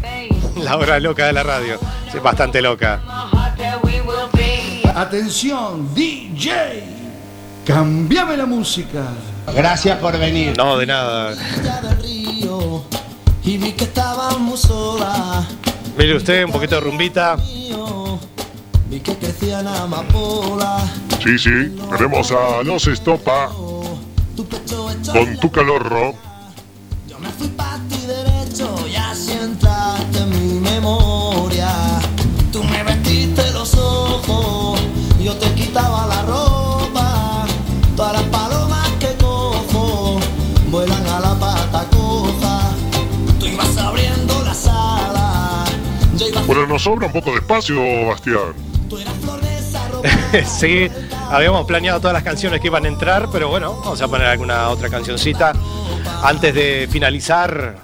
[0.56, 1.78] La hora loca de la radio.
[2.10, 3.00] Sí, bastante loca.
[4.92, 6.82] Atención, DJ.
[7.64, 9.04] Cambiame la música.
[9.54, 10.56] Gracias por venir.
[10.56, 11.34] No, de nada.
[13.42, 15.46] Y vi que estábamos solas.
[15.96, 17.36] Mire usted, un poquito de rumbita.
[21.22, 23.48] Sí, sí, tenemos a Los Estopa
[25.12, 26.14] con tu calorro.
[27.08, 31.15] Yo me fui para ti derecho y así entraste en mi memoria.
[46.76, 48.52] Nos sobra un poco de espacio, Bastián.
[50.44, 50.90] sí,
[51.30, 54.68] habíamos planeado todas las canciones que iban a entrar, pero bueno, vamos a poner alguna
[54.68, 55.54] otra cancioncita
[56.22, 57.76] antes de finalizar.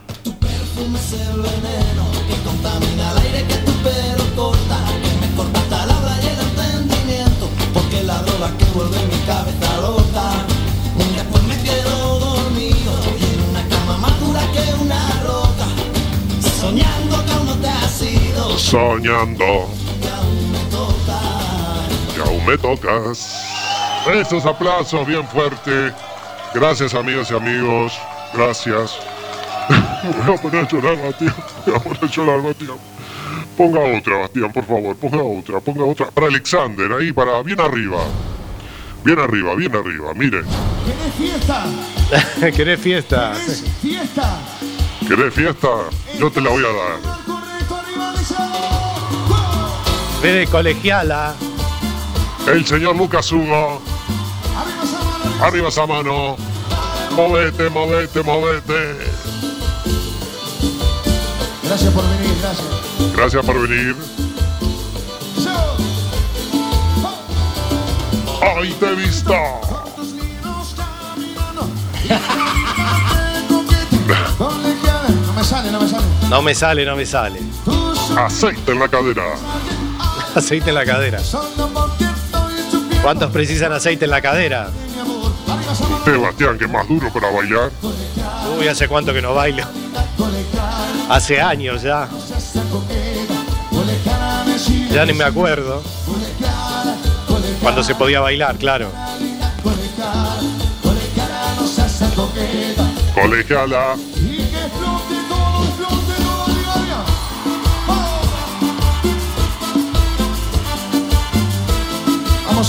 [18.73, 19.69] Soñando.
[22.17, 23.45] Y aún me tocas.
[24.11, 25.93] Esos aplausos bien fuerte.
[26.55, 27.93] Gracias, amigas y amigos.
[28.33, 28.99] Gracias.
[29.69, 31.35] Me voy a poner a llorar, Bastián.
[31.67, 32.77] Me voy a poner a llorar, Bastián.
[33.59, 34.97] Ponga otra, Bastián, por favor.
[34.97, 36.07] Ponga otra, ponga otra.
[36.11, 37.99] Para Alexander, ahí, para bien arriba.
[39.05, 40.15] Bien arriba, bien arriba.
[40.15, 40.41] Mire.
[40.87, 41.67] ¿Querés fiesta?
[42.57, 43.33] ¿Querés fiesta?
[43.35, 44.39] ¿Querés fiesta?
[45.07, 45.69] ¿Querés fiesta?
[46.19, 47.22] Yo te la voy a dar.
[50.23, 51.35] Ve de colegiala.
[52.47, 53.83] El señor Lucas Hugo.
[55.41, 56.37] Arriba esa mano.
[57.17, 58.97] Movete, movete, movete.
[61.65, 63.17] Gracias por venir, gracias.
[63.17, 63.97] Gracias por venir.
[68.41, 69.33] ¡Ay, te he visto!
[75.33, 76.05] No me sale, no me sale.
[76.29, 77.41] No me sale, no me sale.
[78.17, 79.23] Aceite en la cadera.
[80.35, 81.19] Aceite en la cadera.
[83.03, 84.71] ¿Cuántos precisan aceite en la cadera?
[85.99, 87.71] Usted, Bastián, que es más duro para bailar.
[88.59, 89.65] Uy, hace cuánto que no bailo.
[91.09, 92.09] Hace años ya.
[94.91, 95.83] Ya ni me acuerdo.
[97.63, 98.91] Cuando se podía bailar, claro.
[103.15, 103.97] Colegiala.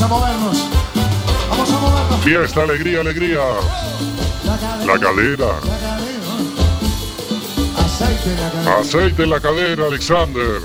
[0.04, 0.58] A movernos.
[1.49, 2.20] Vamos a movernos.
[2.24, 3.39] Fiesta, alegría, alegría.
[4.86, 5.60] La cadera.
[7.78, 8.80] Aceite en la cadera.
[8.80, 10.62] Aceite en la cadera, Alexander.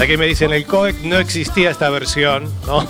[0.00, 2.52] Aquí me dicen el COEC no existía esta versión.
[2.66, 2.80] No.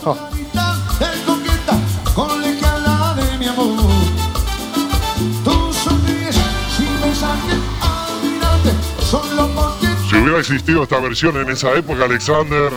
[10.09, 12.73] Si hubiera existido esta versión en esa época, Alexander,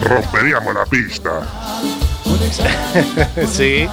[0.00, 1.42] romperíamos la pista.
[3.50, 3.88] sí.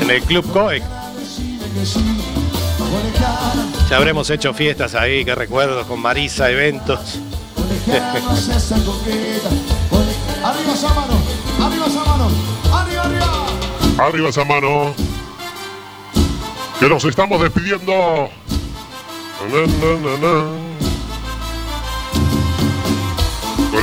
[0.00, 0.82] En el Club COEC.
[3.90, 7.18] Ya habremos hecho fiestas ahí, que recuerdo, con Marisa, eventos.
[10.44, 11.14] Arriba esa mano,
[11.62, 12.30] arriba esa mano,
[12.72, 13.46] arriba, arriba.
[13.98, 14.94] Arriba esa mano.
[16.78, 18.28] Que nos estamos despidiendo.
[19.50, 20.63] Na, na, na,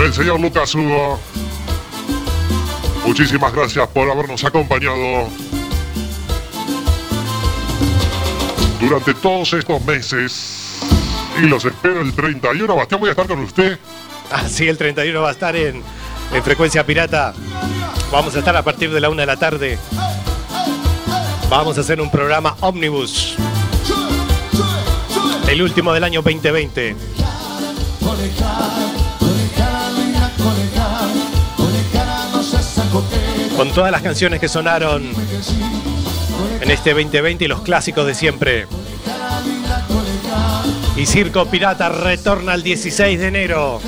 [0.04, 1.20] El señor Lucas Hugo.
[3.06, 5.28] Muchísimas gracias por habernos acompañado
[8.80, 10.80] durante todos estos meses.
[11.40, 12.76] Y los espero el 31.
[12.76, 13.78] Bastián, voy a estar con usted
[14.32, 15.84] Ah, sí, el 31 va a estar en,
[16.34, 17.34] en Frecuencia Pirata.
[18.12, 19.78] Vamos a estar a partir de la una de la tarde.
[21.50, 23.36] Vamos a hacer un programa Omnibus.
[25.48, 27.11] El último del año 2020.
[33.62, 35.04] Con todas las canciones que sonaron
[36.62, 38.66] en este 2020 y los clásicos de siempre.
[40.96, 43.80] Y Circo Pirata retorna el 16 de enero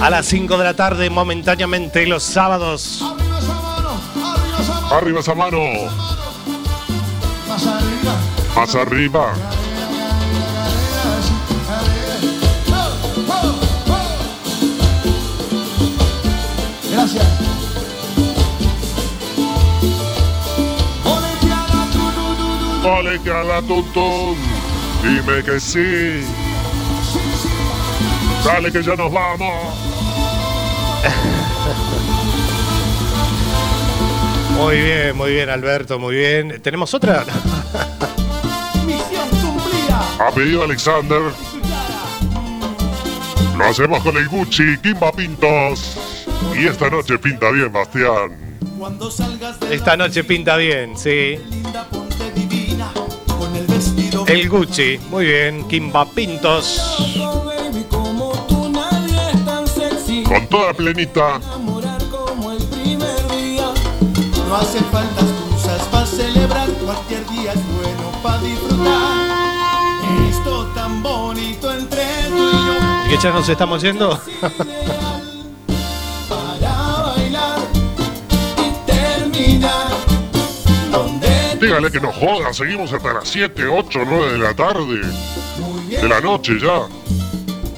[0.00, 3.04] a las 5 de la tarde momentáneamente los sábados.
[4.90, 5.60] Arriba esa mano.
[8.56, 9.32] Más arriba.
[9.36, 9.59] Gracias.
[22.98, 24.36] Ole que a la tuntún.
[25.02, 26.24] Dime que sí.
[28.44, 29.74] Dale que ya nos vamos.
[34.56, 36.60] Muy bien, muy bien, Alberto, muy bien.
[36.62, 37.24] ¿Tenemos otra?
[38.84, 40.02] Misión cumplida.
[40.18, 41.22] Ha pedido Alexander.
[43.56, 45.96] Lo hacemos con el Gucci, Kimba Pintos.
[46.58, 48.58] Y esta noche pinta bien, Bastián.
[48.78, 51.38] Cuando salgas de Esta noche pinta bien, sí.
[54.30, 55.66] El Gucci, muy bien.
[55.66, 56.80] Kimba Pintos.
[60.24, 61.40] Con toda plenita.
[61.42, 63.72] enamorar como el primer día
[64.46, 71.72] no hace falta excusas para celebrar cualquier día es bueno para disfrutar esto tan bonito
[71.72, 74.16] entre tú y yo ¿Y que ya nos estamos yendo?
[81.60, 85.00] Dígale que no joda, seguimos hasta las 7, 8, 9 de la tarde.
[85.88, 86.86] De la noche ya.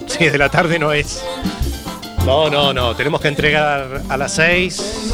[0.06, 1.24] Sí, de la tarde no es.
[2.24, 2.94] No, no, no.
[2.94, 5.10] Tenemos que entregar a las 6.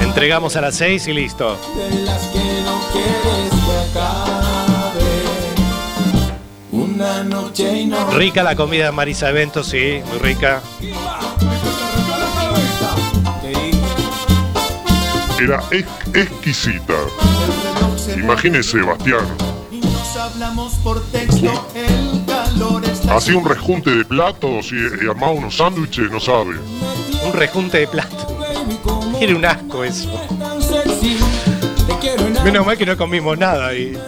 [0.00, 1.56] Entregamos a las 6 y listo.
[8.12, 10.62] Rica la comida de Marisa Evento, sí, muy rica.
[15.40, 16.94] Era ex- exquisita.
[18.16, 19.24] Imagínese, Bastián.
[19.70, 25.08] y nos hablamos por texto el calor está Hacía un rejunte de platos y, y
[25.08, 26.56] armaba unos sándwiches, no sabe.
[27.24, 28.38] Un rejunte de plato.
[29.20, 30.08] Era un asco eso.
[32.44, 33.98] Menos mal que no comimos nada excusas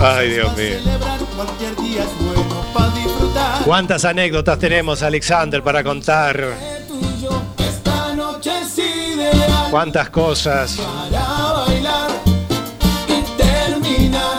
[0.00, 0.76] Ay, Dios mío.
[3.64, 6.54] ¿Cuántas anécdotas tenemos, Alexander, para contar?
[9.70, 10.76] ¿Cuántas cosas?
[10.76, 12.10] para bailar
[13.08, 14.38] y terminar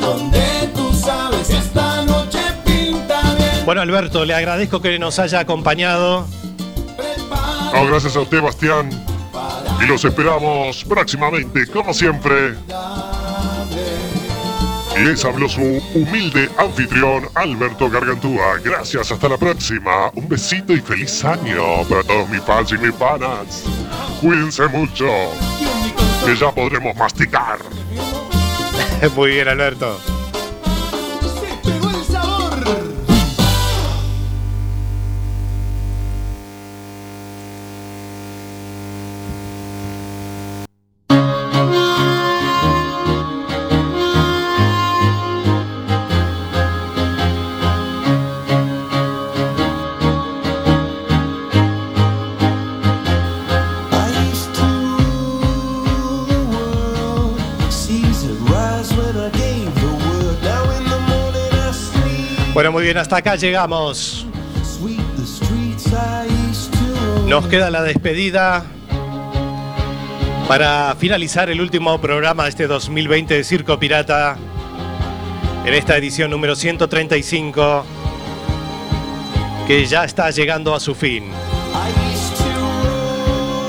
[0.00, 6.26] donde tú sabes esta noche pinta bien Bueno, Alberto, le agradezco que nos haya acompañado.
[7.72, 8.90] No, gracias a usted, Bastián.
[9.80, 12.54] Y los esperamos próximamente, como siempre.
[15.04, 15.60] Les habló su
[15.94, 18.58] humilde anfitrión, Alberto Gargantúa.
[18.62, 20.10] Gracias, hasta la próxima.
[20.14, 23.64] Un besito y feliz año para todos mis fans y mis panas.
[24.20, 25.06] Cuídense mucho,
[26.26, 27.58] que ya podremos masticar.
[29.14, 30.17] Muy bien, Alberto.
[62.88, 64.24] Bien, hasta acá llegamos.
[67.26, 68.64] Nos queda la despedida
[70.48, 74.38] para finalizar el último programa de este 2020 de Circo Pirata.
[75.66, 77.84] En esta edición número 135,
[79.66, 81.24] que ya está llegando a su fin.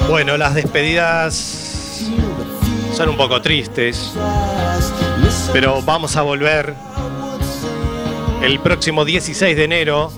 [0.08, 2.06] Bueno, las despedidas
[2.94, 4.14] son un poco tristes,
[5.52, 6.74] pero vamos a volver
[8.42, 10.12] el próximo 16 de enero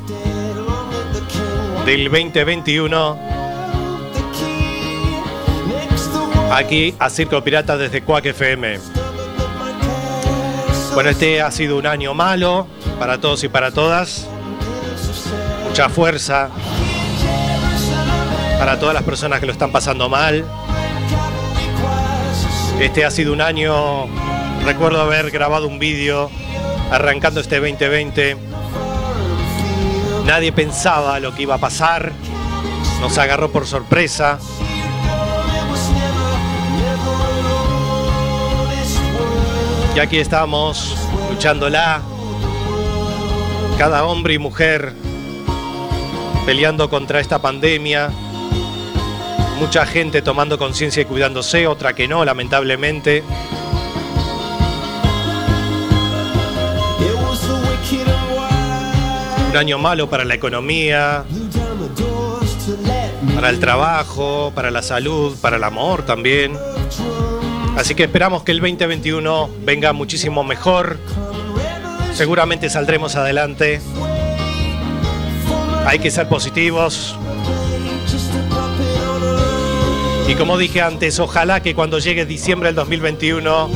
[1.86, 3.20] del 2021
[6.52, 8.80] aquí a Circo Pirata desde Cuac FM.
[10.94, 12.68] Bueno, este ha sido un año malo
[13.00, 14.28] para todos y para todas.
[15.68, 16.50] Mucha fuerza
[18.60, 20.46] para todas las personas que lo están pasando mal.
[22.80, 24.06] Este ha sido un año,
[24.66, 26.30] recuerdo haber grabado un vídeo
[26.92, 28.38] arrancando este 2020
[30.26, 32.12] Nadie pensaba lo que iba a pasar.
[33.02, 34.40] Nos agarró por sorpresa.
[39.96, 40.96] Y aquí estamos,
[41.30, 42.02] luchándola.
[43.78, 44.94] Cada hombre y mujer
[46.46, 48.10] peleando contra esta pandemia.
[49.60, 53.24] Mucha gente tomando conciencia y cuidándose, otra que no, lamentablemente.
[59.52, 61.26] Un año malo para la economía,
[63.36, 66.58] para el trabajo, para la salud, para el amor también.
[67.76, 70.98] Así que esperamos que el 2021 venga muchísimo mejor.
[72.14, 73.82] Seguramente saldremos adelante.
[75.86, 77.18] Hay que ser positivos.
[80.30, 83.70] Y como dije antes, ojalá que cuando llegue diciembre del 2021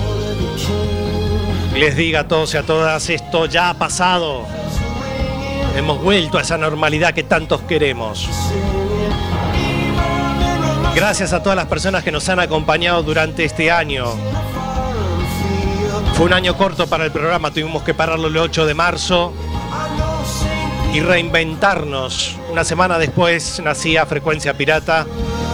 [1.76, 4.65] les diga a todos y a todas, esto ya ha pasado.
[5.76, 8.30] Hemos vuelto a esa normalidad que tantos queremos.
[10.96, 14.06] Gracias a todas las personas que nos han acompañado durante este año.
[16.14, 19.34] Fue un año corto para el programa, tuvimos que pararlo el 8 de marzo
[20.94, 22.38] y reinventarnos.
[22.50, 25.06] Una semana después nacía Frecuencia Pirata.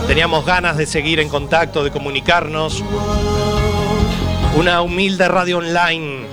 [0.05, 2.83] Teníamos ganas de seguir en contacto, de comunicarnos.
[4.55, 6.30] Una humilde radio online.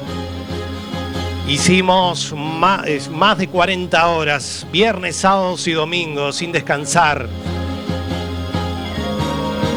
[1.49, 7.27] Hicimos más, de 40 horas, viernes, sábados y domingos, sin descansar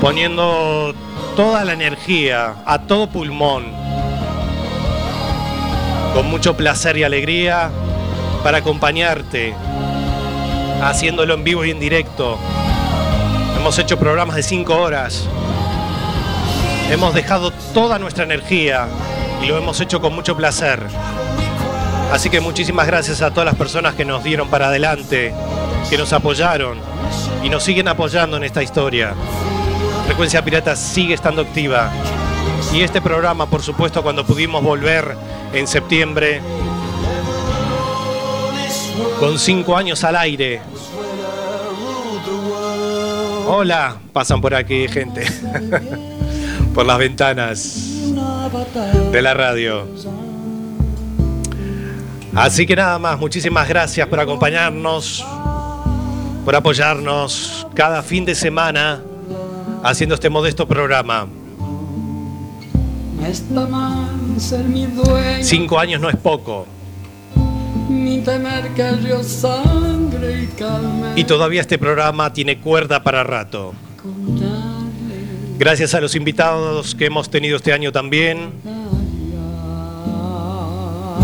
[0.01, 0.93] poniendo
[1.37, 3.65] toda la energía a todo pulmón,
[6.13, 7.69] con mucho placer y alegría
[8.43, 9.53] para acompañarte,
[10.81, 12.37] haciéndolo en vivo y en directo.
[13.55, 15.25] Hemos hecho programas de cinco horas.
[16.89, 18.87] Hemos dejado toda nuestra energía
[19.41, 20.81] y lo hemos hecho con mucho placer.
[22.11, 25.33] Así que muchísimas gracias a todas las personas que nos dieron para adelante,
[25.89, 26.77] que nos apoyaron
[27.41, 29.13] y nos siguen apoyando en esta historia.
[30.05, 31.89] Frecuencia Pirata sigue estando activa.
[32.73, 35.15] Y este programa, por supuesto, cuando pudimos volver
[35.53, 36.41] en septiembre,
[39.19, 40.61] con cinco años al aire.
[43.47, 45.25] Hola, pasan por aquí gente,
[46.73, 47.89] por las ventanas
[49.11, 49.87] de la radio.
[52.35, 55.25] Así que nada más, muchísimas gracias por acompañarnos,
[56.45, 59.01] por apoyarnos cada fin de semana
[59.83, 61.27] haciendo este modesto programa.
[65.41, 66.65] Cinco años no es poco.
[71.15, 73.73] Y todavía este programa tiene cuerda para rato.
[75.59, 78.53] Gracias a los invitados que hemos tenido este año también.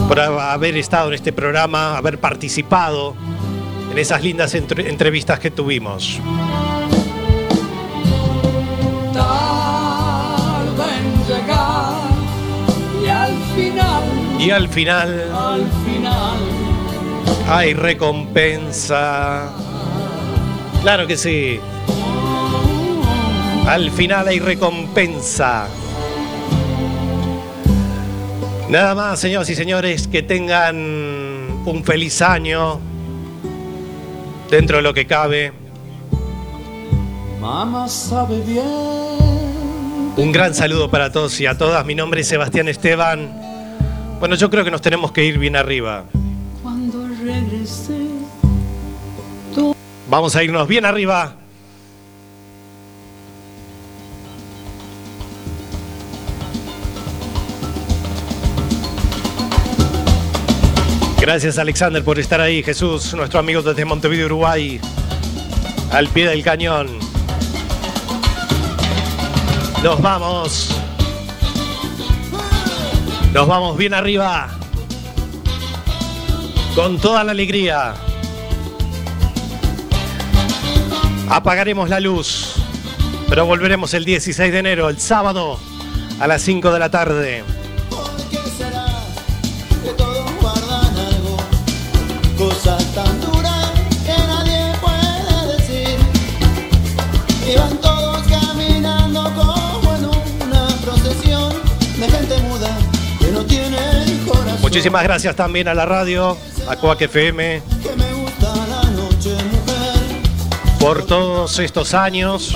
[0.07, 3.15] Por haber estado en este programa, haber participado
[3.91, 6.19] en esas lindas entrevistas que tuvimos.
[12.99, 16.37] y al final y al final al final.
[17.49, 19.51] hay recompensa.
[20.81, 21.59] Claro que sí.
[23.67, 25.67] Al final hay recompensa
[28.69, 30.75] nada más señoras y señores que tengan
[31.65, 32.79] un feliz año
[34.49, 35.53] dentro de lo que cabe
[37.39, 39.27] mamá sabe bien
[40.17, 41.85] un gran saludo para todos y a todas.
[41.85, 43.39] Mi nombre es Sebastián Esteban.
[44.19, 46.05] Bueno, yo creo que nos tenemos que ir bien arriba.
[46.63, 48.07] Cuando regrese,
[50.09, 51.35] Vamos a irnos bien arriba.
[61.27, 62.63] Gracias Alexander por estar ahí.
[62.63, 64.79] Jesús, nuestro amigo desde Montevideo, Uruguay.
[65.91, 66.87] Al pie del cañón.
[69.83, 70.69] Nos vamos.
[73.33, 74.57] Nos vamos bien arriba.
[76.73, 77.93] Con toda la alegría.
[81.29, 82.53] Apagaremos la luz.
[83.27, 85.59] Pero volveremos el 16 de enero, el sábado,
[86.21, 87.56] a las 5 de la tarde.
[104.61, 106.37] Muchísimas gracias también a la radio,
[106.67, 107.61] a Coac FM,
[110.79, 112.53] por todos estos años.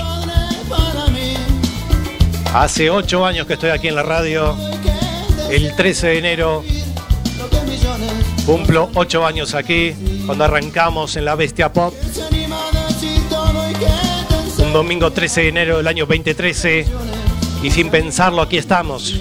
[2.54, 4.54] Hace ocho años que estoy aquí en la radio.
[5.50, 6.62] El 13 de enero
[8.46, 9.94] Cumplo ocho años aquí,
[10.26, 11.94] cuando arrancamos en la Bestia Pop.
[14.58, 16.86] Un domingo 13 de enero del año 2013.
[17.62, 19.20] Y sin pensarlo, aquí estamos.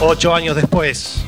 [0.00, 1.27] Ocho años después.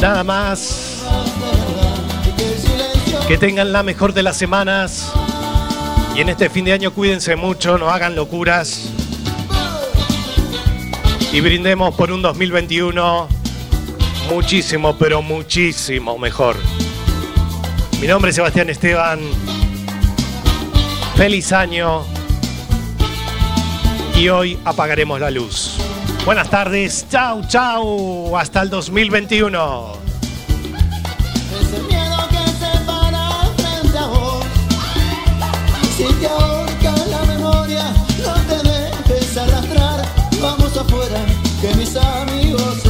[0.00, 1.04] Nada más.
[3.26, 5.12] Que tengan la mejor de las semanas.
[6.14, 8.90] Y en este fin de año cuídense mucho, no hagan locuras.
[11.32, 13.28] Y brindemos por un 2021
[14.30, 16.56] muchísimo, pero muchísimo mejor.
[18.00, 19.20] Mi nombre es Sebastián Esteban.
[21.16, 22.04] Feliz año.
[24.16, 25.77] Y hoy apagaremos la luz.
[26.28, 27.06] Buenas tardes.
[27.08, 28.36] Chau, chau.
[28.36, 29.92] Hasta el 2021.
[31.58, 34.44] Ese miedo que se para frente a vos
[35.96, 37.94] Si te ahorca la memoria
[38.26, 40.04] No te dejes arrastrar
[40.42, 41.24] Vamos afuera
[41.62, 42.87] Que mis amigos